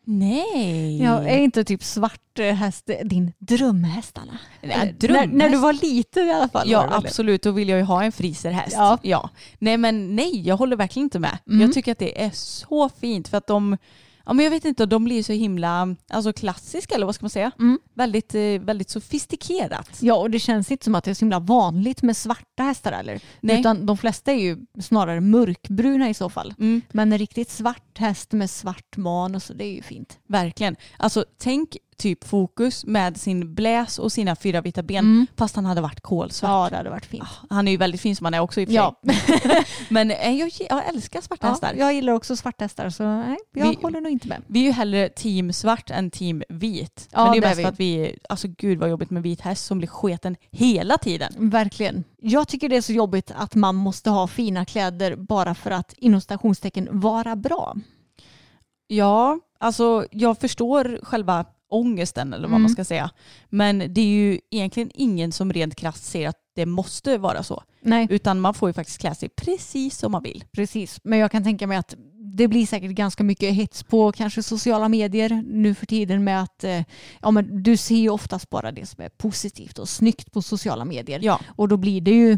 [0.06, 1.04] Nej.
[1.04, 4.38] Ja, är inte typ svart eh, häst din drömhäst Anna?
[4.62, 5.34] Nej, När, drömhäst?
[5.34, 6.70] när du var liten i alla fall.
[6.70, 8.76] Ja absolut, då vill jag ju ha en friserhäst.
[8.76, 8.98] Ja.
[9.02, 9.30] Ja.
[9.60, 11.38] Nej men nej, jag håller verkligen inte med.
[11.48, 11.62] Mm.
[11.62, 13.78] Jag tycker att det är så fint för att de,
[14.26, 17.30] ja men jag vet inte, de blir så himla alltså klassiska eller vad ska man
[17.30, 17.52] säga?
[17.60, 17.80] Mm.
[17.94, 19.90] Väldigt, eh, väldigt sofistikerat.
[20.00, 22.92] Ja, och det känns inte som att det är så himla vanligt med svarta hästar
[22.92, 23.22] eller?
[23.40, 23.60] Nej.
[23.60, 26.54] Utan de flesta är ju snarare mörkbruna i så fall.
[26.60, 26.82] Mm.
[26.92, 30.20] Men en riktigt svart häst med svart man och så, det är ju fint.
[30.28, 30.76] Verkligen.
[30.98, 35.28] Alltså tänk typ Fokus med sin bläs och sina fyra vita ben Mm.
[35.38, 36.50] fast han hade varit kolsvart.
[36.50, 37.24] Ja, det hade varit fint.
[37.50, 38.96] Han är ju väldigt fin som han är också i och för Ja.
[39.06, 39.64] sig.
[39.90, 41.74] Men eh, jag, jag älskar svarta Ja, hästar.
[41.78, 44.42] jag gillar också svarta hästar så nej, jag Vi- håller nog inte med.
[44.48, 47.08] Vi är ju hellre team svart än team vit.
[47.12, 47.64] Ja, Men det är mest vi.
[47.64, 51.34] för att vi, alltså gud vad jobbigt med vit häst som blir sketen hela tiden.
[51.38, 52.04] Verkligen.
[52.22, 55.94] Jag tycker det är så jobbigt att man måste ha fina kläder bara för att
[55.98, 57.76] inom stationstecken vara bra.
[58.88, 62.62] Ja, alltså jag förstår själva ångesten eller vad Mm.
[62.62, 63.10] man ska säga.
[63.50, 67.64] Men det är ju egentligen ingen som rent krasst säger att det måste vara så.
[67.82, 70.44] Nej, Utan man får ju faktiskt klä sig precis som man vill.
[70.52, 71.00] precis.
[71.04, 71.96] Men jag kan tänka mig att
[72.36, 76.64] det blir säkert ganska mycket hets på kanske sociala medier nu för tiden med att
[76.64, 76.82] eh,
[77.22, 80.86] ja, men du ser ju oftast bara det som är positivt och snyggt på sociala
[80.86, 81.20] medier.
[81.24, 81.40] Ja.
[81.56, 82.38] Och då blir det ju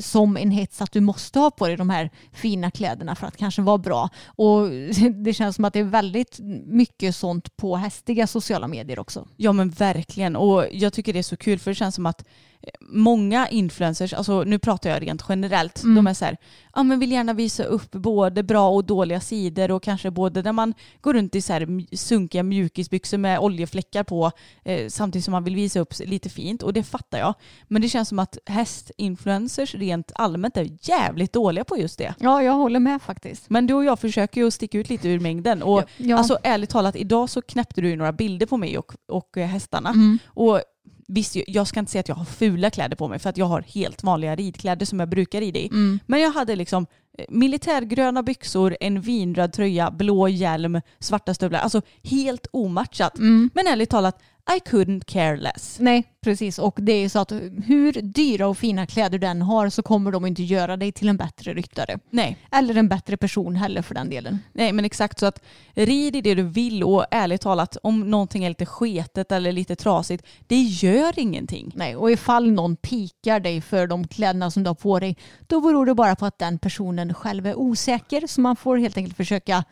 [0.00, 3.36] som en hets att du måste ha på dig de här fina kläderna för att
[3.36, 4.08] kanske vara bra.
[4.26, 4.70] Och
[5.24, 9.28] det känns som att det är väldigt mycket sånt på hästiga sociala medier också.
[9.36, 12.20] Ja men verkligen och jag tycker det är så kul för det känns som att
[12.62, 15.94] eh, många influencers, alltså nu pratar jag rent generellt, Mm.
[15.96, 16.36] de är så här,
[16.74, 20.52] ja men vill gärna visa upp både bra och dåliga sidor och kanske både när
[20.52, 24.30] man går runt i så här sunkiga mjukisbyxor med oljefläckar på
[24.64, 27.34] eh, samtidigt som man vill visa upp lite fint och det fattar jag.
[27.68, 32.14] Men det känns som att hästinfluencers rent allmänt är jävligt dåliga på just det.
[32.18, 33.50] Ja, jag håller med faktiskt.
[33.50, 35.62] Men du och jag försöker ju sticka ut lite ur mängden.
[35.62, 36.16] Och Ja.
[36.18, 39.46] alltså ärligt talat, idag så knäppte du ju några bilder på mig och, och eh,
[39.46, 39.90] hästarna.
[39.90, 40.18] Mm.
[40.26, 40.60] Och
[41.08, 43.46] visst, jag ska inte säga att jag har fula kläder på mig för att jag
[43.46, 45.66] har helt vanliga ridkläder som jag brukar rida i.
[45.66, 45.98] Mm.
[46.06, 46.86] Men jag hade liksom
[47.18, 51.60] eh, militärgröna byxor, en vinröd tröja, blå hjälm, svarta stövlar.
[51.60, 53.18] Alltså helt omatchat.
[53.18, 53.50] Mm.
[53.54, 54.22] Men ärligt talat,
[54.56, 55.76] I couldn't care less.
[55.80, 56.58] Nej, precis.
[56.58, 57.32] Och det är ju så att
[57.66, 61.16] hur dyra och fina kläder den har så kommer de inte göra dig till en
[61.16, 61.98] bättre ryttare.
[62.10, 64.38] Nej, Eller en bättre person heller för den delen.
[64.52, 65.42] nej men exakt så att
[65.74, 69.76] rid i det du vill och ärligt talat om någonting är lite sketet eller lite
[69.76, 71.72] trasigt, det gör ingenting.
[71.74, 75.16] Nej, och ifall någon pikar dig för de kläderna som du har på dig,
[75.46, 78.26] då beror det bara på att den personen själv är osäker.
[78.26, 79.64] Så man får helt enkelt försöka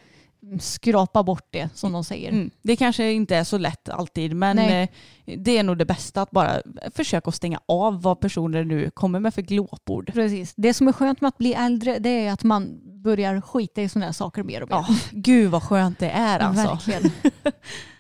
[0.61, 2.29] skrapa bort det, som de säger.
[2.29, 2.51] Mm.
[2.63, 4.91] Det kanske inte är så lätt alltid men Nej.
[5.25, 6.63] eh, det är nog det bästa att bara
[6.95, 10.13] försöka att stänga av vad personer nu kommer med för glåpord.
[10.13, 10.55] Precis.
[10.57, 13.89] Det som är skönt med att bli äldre det är att man börjar skita i
[13.89, 14.77] sådana här saker mer och mer.
[14.77, 16.69] Ja, gud vad skönt det är alltså.
[16.69, 17.13] Verkligen.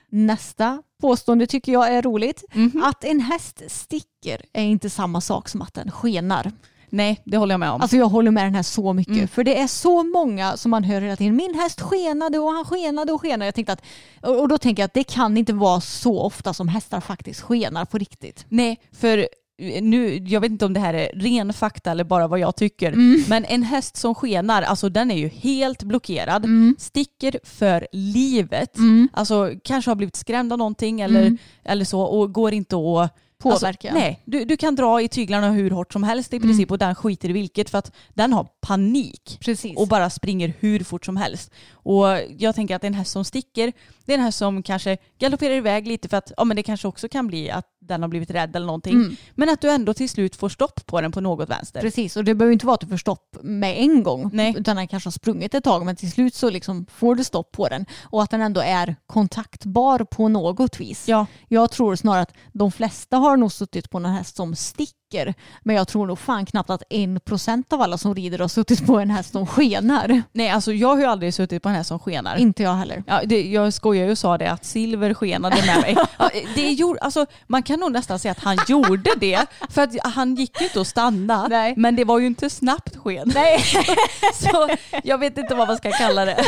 [0.08, 2.44] Nästa påstående tycker jag är roligt.
[2.52, 2.82] Mhm.
[2.84, 6.52] Att en häst sticker är inte samma sak som att den skenar.
[6.94, 7.80] Nej, det håller jag med om.
[7.80, 9.14] Alltså jag håller med den här så mycket.
[9.14, 9.28] Mm.
[9.28, 11.36] För det är så många som man hör hela tiden.
[11.36, 13.44] Min häst skenade och han skenade och skenade.
[13.44, 13.82] Jag tänkte att,
[14.20, 17.84] och då tänker jag att det kan inte vara så ofta som hästar faktiskt skenar
[17.84, 18.44] på riktigt.
[18.48, 22.28] Nej, för eh, nu, jag vet inte om det här är ren fakta eller bara
[22.28, 23.24] vad jag tycker, Mm.
[23.28, 26.76] men en häst som skenar, alltså den är ju helt blockerad, Mm.
[26.78, 28.76] sticker för livet,
[29.12, 31.38] alltså kanske har blivit skrämd av någonting eller, Mm.
[31.64, 33.88] eller så och går inte att Påverka.
[33.88, 36.48] Alltså, nej, du, du kan dra i tyglarna hur hårt som helst i Mm.
[36.48, 39.76] princip och den skiter i vilket för att den har panik Precis.
[39.76, 41.50] och bara springer hur fort som helst.
[41.72, 42.06] Och
[42.38, 43.72] jag tänker att en häst som sticker,
[44.06, 46.88] det är en häst som kanske galopperar iväg lite för att ja, men det kanske
[46.88, 48.94] också kan bli att den har blivit rädd eller någonting.
[48.94, 49.16] Mm.
[49.34, 51.80] Men att du ändå till slut får stopp på den på något vänster.
[51.80, 54.30] Precis, och det behöver inte vara att du får stopp med en gång.
[54.32, 54.54] Nej.
[54.58, 57.52] Utan den kanske har sprungit ett tag men till slut så liksom får du stopp
[57.52, 57.86] på den.
[58.02, 61.08] Och att den ändå är kontaktbar på något vis.
[61.08, 64.54] Ja, Jag tror snarare att de flesta har nog suttit på en häst som
[65.12, 65.34] sticker.
[65.62, 68.86] Men jag tror nog fan knappt att en procent av alla som rider har suttit
[68.86, 70.22] på en häst som skenar.
[70.32, 72.36] nej alltså jag har ju aldrig suttit på en häst som skenar.
[72.36, 73.02] Inte jag heller.
[73.06, 75.96] Ja, det, jag skojar ju och sa det att Silver skenade med mig.
[76.18, 79.46] Ja, det gjorde, alltså, man kan nog nästan säga att han gjorde det.
[79.70, 81.48] För att han gick ju inte att stanna.
[81.48, 81.74] Nej.
[81.76, 83.32] Men det var ju inte snabbt sken.
[83.34, 83.58] Nej.
[84.34, 84.68] Så
[85.04, 86.36] jag vet inte vad man ska kalla det.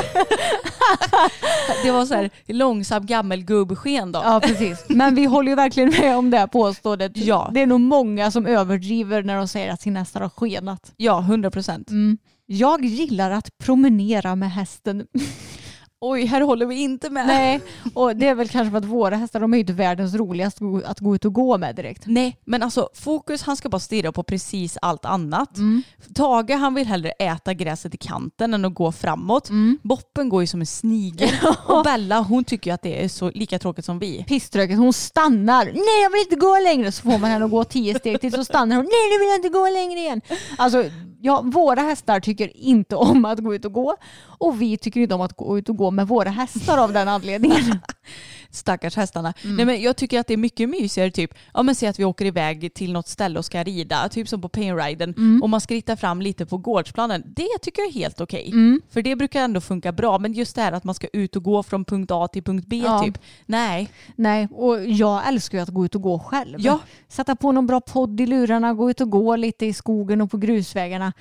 [1.85, 4.21] Det var så här långsam gammelgubbsken då.
[4.25, 4.85] Ja precis.
[4.89, 7.13] Men vi håller ju verkligen med om det här påståendet.
[7.15, 7.51] Ja.
[7.55, 10.93] Det är nog många som överdriver när de säger att sin hästar har skenat.
[10.97, 11.91] Ja, 100 procent.
[11.91, 12.19] Mm.
[12.47, 15.07] Jag gillar att promenera med hästen.
[16.07, 17.27] Oj, här håller vi inte med.
[17.27, 17.61] Nej,
[17.95, 20.65] och det är väl kanske för att våra hästar de är ju inte världens roligaste
[20.85, 22.03] att gå- ut och gå med direkt.
[22.07, 25.57] Nej, men alltså fokus han ska bara stirra på precis allt annat.
[25.57, 25.83] Mm.
[26.15, 29.49] Tage han vill hellre äta gräset i kanten än att gå framåt.
[29.49, 29.79] Mm.
[29.83, 31.31] Boppen går ju som en snigel.
[31.67, 34.25] Och Bella hon tycker ju att det är så lika tråkigt som vi.
[34.29, 35.65] Pisströket, hon stannar.
[35.65, 36.93] Nej jag vill inte gå längre.
[36.93, 38.85] Så får man henne att gå tio steg till så stannar hon.
[38.85, 40.21] Nej nu vill jag inte gå längre igen.
[40.59, 40.85] Alltså
[41.25, 43.97] ja, våra hästar tycker inte om att gå ut och gå.
[44.39, 47.09] Och vi tycker inte om att gå ut och gå med våra hästar av den
[47.09, 47.79] anledningen.
[48.55, 49.35] Stackars hästarna.
[49.45, 49.57] Mm.
[49.57, 52.05] Nej, men jag tycker att det är mycket mysigare typ, ja men säg att vi
[52.05, 55.43] åker iväg till något ställe och ska rida, typ som på painriden, Mm.
[55.43, 57.23] och man skrittar fram lite på gårdsplanen.
[57.27, 58.49] Det tycker jag är helt okej.
[58.53, 58.81] Mm.
[58.91, 60.19] För det brukar ändå funka bra.
[60.19, 62.65] Men just det här att man ska ut och gå från punkt A till punkt
[62.69, 63.03] B Ja.
[63.05, 63.19] typ.
[63.47, 63.89] Nej.
[64.17, 66.59] Nej, och jag älskar ju att gå ut och gå själv.
[66.61, 66.79] Ja.
[67.09, 70.31] Sätta på någon bra podd i lurarna, gå ut och gå lite i skogen och
[70.31, 71.13] på grusvägarna.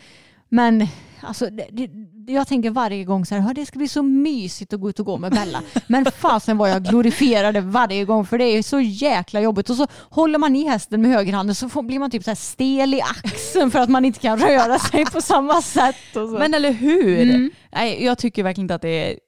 [0.54, 0.88] Men
[1.22, 1.90] alltså, det, det,
[2.34, 5.00] jag tänker varje gång så här, "Ja, det ska bli så mysigt att gå ut
[5.00, 5.62] och gå med Bella.
[5.88, 9.70] Men fasen vad jag glorifierar det varje gång för det är så jäkla jobbigt.
[9.70, 12.94] Och så håller man i hästen med högerhanden så får, blir man typ så stel
[12.94, 15.96] i axeln för att man inte kan röra sig på samma sätt.
[16.40, 17.22] Men eller hur?
[17.22, 17.52] Mm.
[17.72, 19.20] Nej, jag tycker verkligen inte att det är,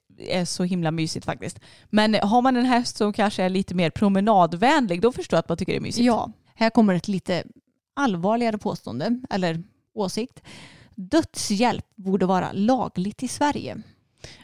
[0.41, 1.59] är så himla mysigt faktiskt.
[1.89, 5.49] Men har man en häst som kanske är lite mer promenadvänlig, då förstår jag att
[5.49, 6.05] man tycker det är mysigt.
[6.05, 7.43] Ja, här kommer ett lite
[7.95, 9.63] allvarligare påstående, eller
[9.95, 10.41] åsikt.
[10.95, 13.77] Dödshjälp borde vara lagligt i Sverige.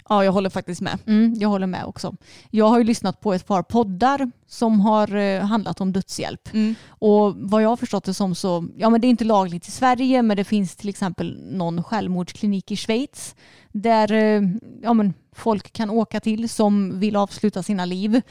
[0.10, 1.00] ja, jag håller faktiskt med.
[1.08, 2.16] Mm, jag håller med också.
[2.50, 6.54] Jag har ju lyssnat på ett par poddar som har eh, handlat om dödshjälp.
[6.54, 6.76] Mm.
[6.90, 9.72] Och vad jag har förstått det som så, ja men det är inte lagligt i
[9.72, 13.36] Sverige men det finns till exempel någon självmordsklinik i Schweiz
[13.72, 14.42] där eh,
[14.82, 18.22] ja, men folk kan åka till som vill avsluta sina liv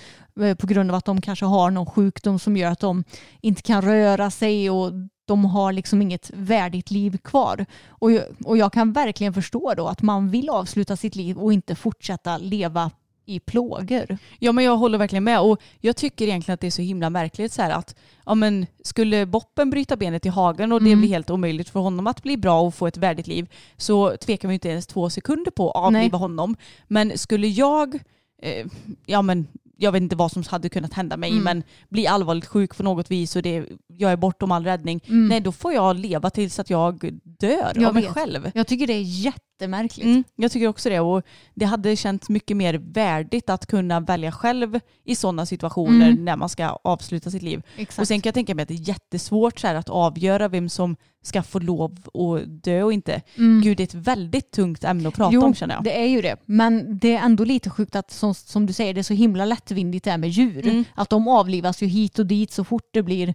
[0.41, 3.05] eh, på grund av att de kanske har någon sjukdom som gör att de
[3.41, 4.93] inte kan röra sig och
[5.25, 7.67] de har liksom inget värdigt liv kvar.
[7.89, 11.53] Och jag, och jag kan verkligen förstå då att man vill avsluta sitt liv och
[11.53, 12.91] inte fortsätta leva
[13.31, 14.19] i plågor.
[14.39, 17.11] Ja men jag håller verkligen med och jag tycker egentligen att det är så himla
[17.11, 17.95] märkligt så här att
[18.27, 21.01] ja, men skulle Boppen bryta benet i hagen och det Mm.
[21.01, 24.49] blir helt omöjligt för honom att bli bra och få ett värdigt liv så tvekar
[24.49, 26.21] vi inte ens två sekunder på att avliva Nej.
[26.21, 26.57] honom.
[26.89, 27.95] Men skulle jag,
[28.43, 28.67] eh,
[29.07, 29.47] ja men
[29.83, 31.45] jag vet inte vad som hade kunnat hända mig Mm.
[31.45, 33.67] men bli allvarligt sjuk på något vis och det,
[33.97, 35.01] jag är bortom all räddning.
[35.09, 35.29] Mm.
[35.29, 38.13] Nej då får jag leva tills att jag dör Jag av mig vet.
[38.13, 38.51] själv.
[38.55, 40.05] Jag tycker det är jättemärkligt.
[40.07, 41.23] Mm, jag tycker också det och
[41.55, 46.25] det hade känts mycket mer värdigt att kunna välja själv i sådana situationer Mm.
[46.25, 47.63] när man ska avsluta sitt liv.
[47.77, 47.99] Exakt.
[47.99, 50.69] Och sen kan jag tänka mig att det är jättesvårt så här, att avgöra vem
[50.69, 53.23] som ska få lov att dö och inte.
[53.39, 53.61] Mm.
[53.63, 55.85] Gud det är ett väldigt tungt ämne att prata jo, om känner jag.
[55.85, 56.37] det är ju det.
[56.47, 59.45] Men det är ändå lite sjukt att som, som du säger, det är så himla
[59.45, 60.67] lättvindigt det här med djur.
[60.69, 60.85] Mm.
[60.95, 63.35] Att de avlivas ju hit och dit så fort det blir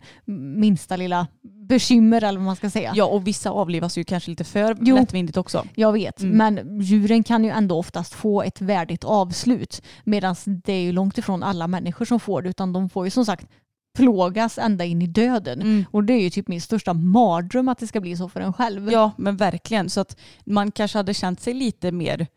[0.59, 1.27] minsta lilla
[1.69, 2.91] bekymmer eller vad man ska säga.
[2.95, 4.95] Ja och vissa avlivas ju kanske lite för Jo.
[4.95, 5.65] lättvindigt också.
[5.75, 6.37] Jag vet, Mm.
[6.37, 9.81] men djuren kan ju ändå oftast få ett värdigt avslut.
[10.03, 13.09] Medan det är ju långt ifrån alla människor som får det, utan de får ju
[13.11, 13.47] som sagt
[13.95, 15.61] plågas ända in i döden.
[15.61, 15.85] Mm.
[15.91, 18.53] Och det är ju typ min största mardröm att det ska bli så för en
[18.53, 18.91] själv.
[18.91, 22.27] Ja men verkligen så att man kanske hade känt sig lite mer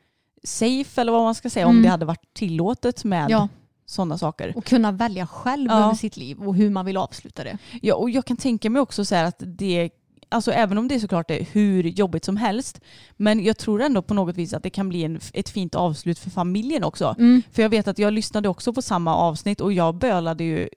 [0.45, 1.83] safe eller vad man ska säga om Mm.
[1.83, 3.49] det hade varit tillåtet med Ja,
[3.87, 4.53] sådana saker.
[4.57, 5.85] och kunna välja själv Ja.
[5.85, 7.59] över sitt liv och hur man vill avsluta det.
[7.83, 9.91] Ja, och jag kan tänka mig också så här att det,
[10.29, 12.81] alltså även om det såklart är hur jobbigt som helst,
[13.17, 16.19] men jag tror ändå på något vis att det kan bli en, ett fint avslut
[16.19, 17.15] för familjen också.
[17.19, 17.43] Mm.
[17.53, 20.69] För jag vet att jag lyssnade också på samma avsnitt och jag bölade ju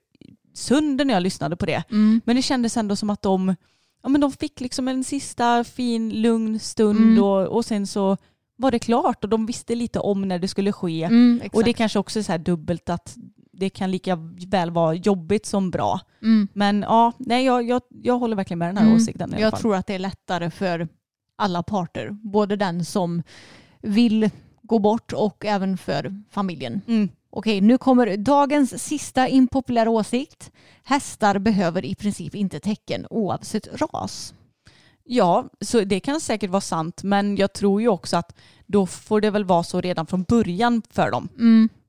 [0.52, 1.82] sönder när jag lyssnade på det.
[1.90, 2.20] Mm.
[2.24, 3.54] Men det kändes ändå som att de,
[4.02, 7.22] ja, men de fick liksom en sista fin lugn stund Mm.
[7.24, 8.16] och, och sen så
[8.56, 11.04] var det klart och de visste lite om när det skulle ske.
[11.04, 13.16] Mm, och det kanske också är så här dubbelt att
[13.52, 16.00] det kan lika väl vara jobbigt som bra.
[16.22, 16.48] mm.
[16.52, 18.96] Men ja, nej, jag, jag, jag håller verkligen med den här Mm.
[18.96, 19.30] åsikten.
[19.30, 20.88] i alla Jag tror att det är lättare för
[21.36, 22.10] alla parter.
[22.10, 23.22] Både den som
[23.80, 24.30] vill
[24.62, 26.80] gå bort och även för familjen.
[27.32, 27.38] Mm.
[27.38, 30.50] Okej, nu kommer dagens sista impopulära åsikt.
[30.84, 34.34] Hästar behöver i princip inte tecken oavsett ras.
[35.04, 39.20] Ja, så det kan säkert vara sant, men jag tror ju också att då får
[39.20, 41.28] det väl vara så redan från början för dem.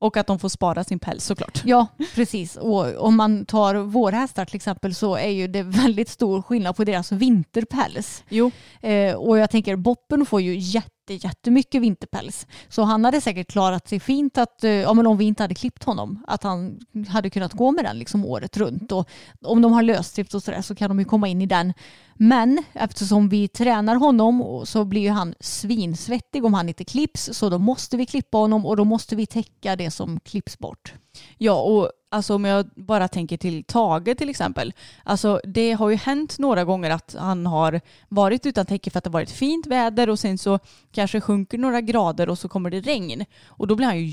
[0.04, 1.62] Och att de får spara sin päls såklart.
[1.66, 2.56] Ja, precis.
[2.56, 6.76] Och om man tar våra hästar till exempel så är ju det väldigt stor skillnad
[6.76, 8.24] på deras vinterpäls.
[8.30, 8.52] Jo,
[8.84, 12.48] Eh, och jag tänker Boppen får ju jätte, jättemycket vinterpäls.
[12.70, 15.56] Så han hade säkert klarat sig fint att, eh, ja, men om vi inte hade
[15.56, 18.92] klippt honom, att han hade kunnat gå med den liksom året runt.
[18.92, 19.10] Och
[19.46, 21.74] om de har lösdrift och sådär så kan de ju komma in i den.
[22.16, 27.50] Men eftersom vi tränar honom så blir ju han svinsvettig om han inte klipps så
[27.50, 30.94] då måste vi klippa honom och då måste vi täcka det som klipps bort.
[31.38, 34.74] ja och alltså om jag bara tänker till Tage till exempel.
[35.04, 39.04] Alltså det har ju hänt några gånger att han har varit utan täcke för att
[39.04, 40.60] det varit fint väder och sen så
[40.92, 43.26] kanske sjunker några grader och så kommer det regn.
[43.48, 44.06] Och då blir han ju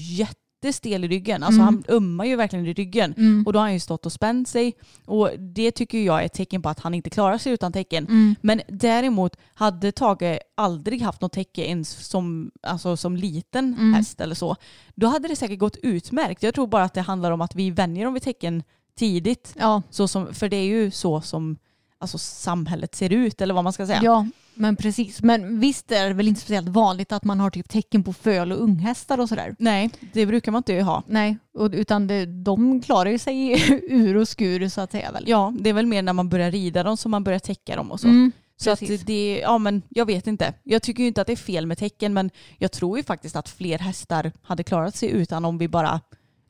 [0.65, 1.43] jättestel i ryggen.
[1.43, 1.75] Alltså Mm.
[1.75, 3.15] han ömmar ju verkligen i ryggen.
[3.47, 4.73] Och då har han ju stått och spänt sig.
[5.07, 8.37] Och det tycker jag är ett tecken på att han inte klarar sig utan tecken.
[8.41, 13.95] Men däremot hade Tage aldrig haft något täcke ens som, alltså som liten Mm.
[13.95, 14.57] häst eller så.
[14.95, 16.43] Då hade det säkert gått utmärkt.
[16.43, 18.63] Jag tror bara att det handlar om att vi vänjer dem vid tecken
[18.99, 19.55] tidigt.
[19.59, 21.57] Ja, Så som, för det är ju så som
[21.99, 24.01] alltså, samhället ser ut eller vad man ska säga.
[24.03, 24.27] Ja,
[24.61, 25.23] men precis.
[25.23, 28.53] Men visst är det väl inte speciellt vanligt att man har typ tecken på föl
[28.53, 29.55] och unghästar och sådär.
[29.59, 31.03] Nej, det brukar man inte ha.
[31.07, 33.53] Nej, och, utan det, de klarar ju sig
[33.89, 35.25] ur och skur så att säga väl.
[35.27, 37.93] Ja, det är väl mer när man börjar rida dem som man börjar täcka dem
[37.93, 38.09] och så.
[38.09, 40.55] Mm, Så att det, ja men jag vet inte.
[40.63, 43.37] Jag tycker ju inte att det är fel med tecken men jag tror ju faktiskt
[43.37, 46.01] att fler hästar hade klarat sig utan om vi bara,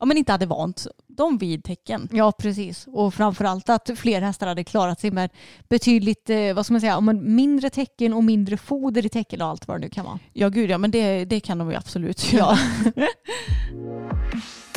[0.01, 2.07] ja men inte hade vant dem vid tecken.
[2.11, 2.87] Ja, precis.
[2.87, 5.29] Och framförallt att fler hästar hade klarat sig med
[5.69, 9.47] betydligt, eh, vad ska man säga, men mindre tecken och mindre foder i tecken och
[9.47, 10.19] allt vad det nu kan vara.
[10.33, 12.57] Ja gud ja, men det, det kan de ju absolut göra.
[12.95, 13.07] Ja.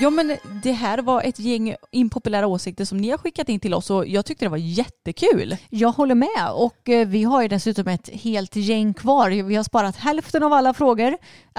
[0.00, 3.74] Ja men det här var ett gäng impopulära åsikter som ni har skickat in till
[3.74, 5.56] oss och jag tyckte det var jättekul.
[5.70, 9.30] Jag håller med och eh, vi har ju dessutom ett helt gäng kvar.
[9.30, 11.16] Vi har sparat hälften av alla frågor.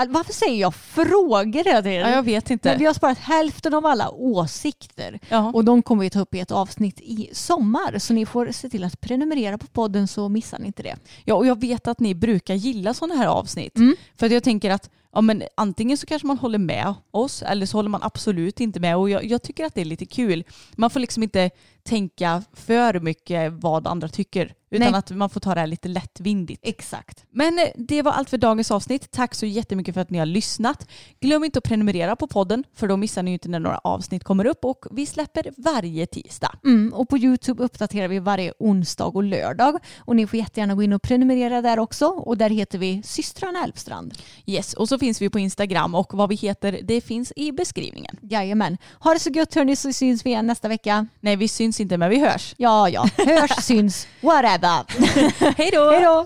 [0.07, 1.93] Varför säger jag frågor tiden?
[1.93, 2.75] Ja, jag vet Men inte.
[2.79, 5.19] vi har sparat hälften av alla åsikter.
[5.29, 5.51] Ja.
[5.53, 7.99] Och de kommer vi ta upp i ett avsnitt i sommar.
[7.99, 10.95] Så ni får se till att prenumerera på podden så missar ni inte det.
[11.23, 13.77] Ja, och jag vet att ni brukar gilla sådana här avsnitt.
[13.77, 13.95] Mm.
[14.17, 17.66] För att jag tänker att ja, men antingen så kanske man håller med oss eller
[17.66, 18.97] så håller man absolut inte med.
[18.97, 20.43] Och jag, jag tycker att det är lite kul.
[20.76, 21.49] Man får liksom inte
[21.84, 24.53] tänka för mycket vad andra tycker.
[24.76, 24.99] Utan Nej.
[24.99, 26.61] att man får ta det här lite lättvindigt.
[26.63, 27.23] Exakt.
[27.32, 29.11] Men eh, det var allt för dagens avsnitt.
[29.11, 30.88] Tack så jättemycket för att ni har lyssnat.
[31.19, 34.45] Glöm inte att prenumerera på podden för då missar ni inte när några avsnitt kommer
[34.45, 36.51] upp och vi släpper varje tisdag.
[36.63, 39.78] Mm, och på YouTube uppdaterar vi varje onsdag och lördag.
[39.97, 42.05] Och ni får jättegärna gå in och prenumerera där också.
[42.05, 44.13] Och där heter vi systrarna Elfstrand.
[44.45, 48.17] Yes, och så finns vi på Instagram och vad vi heter det finns i beskrivningen.
[48.21, 48.78] Jajamän.
[48.99, 51.07] Ha det så gött hörni så syns vi igen nästa vecka.
[51.19, 52.55] Nej, vi syns inte men vi hörs.
[52.57, 53.09] Ja, ja.
[53.17, 54.64] Hörs, syns, whatever.
[55.57, 55.91] Hej då!
[55.91, 56.26] Hej då!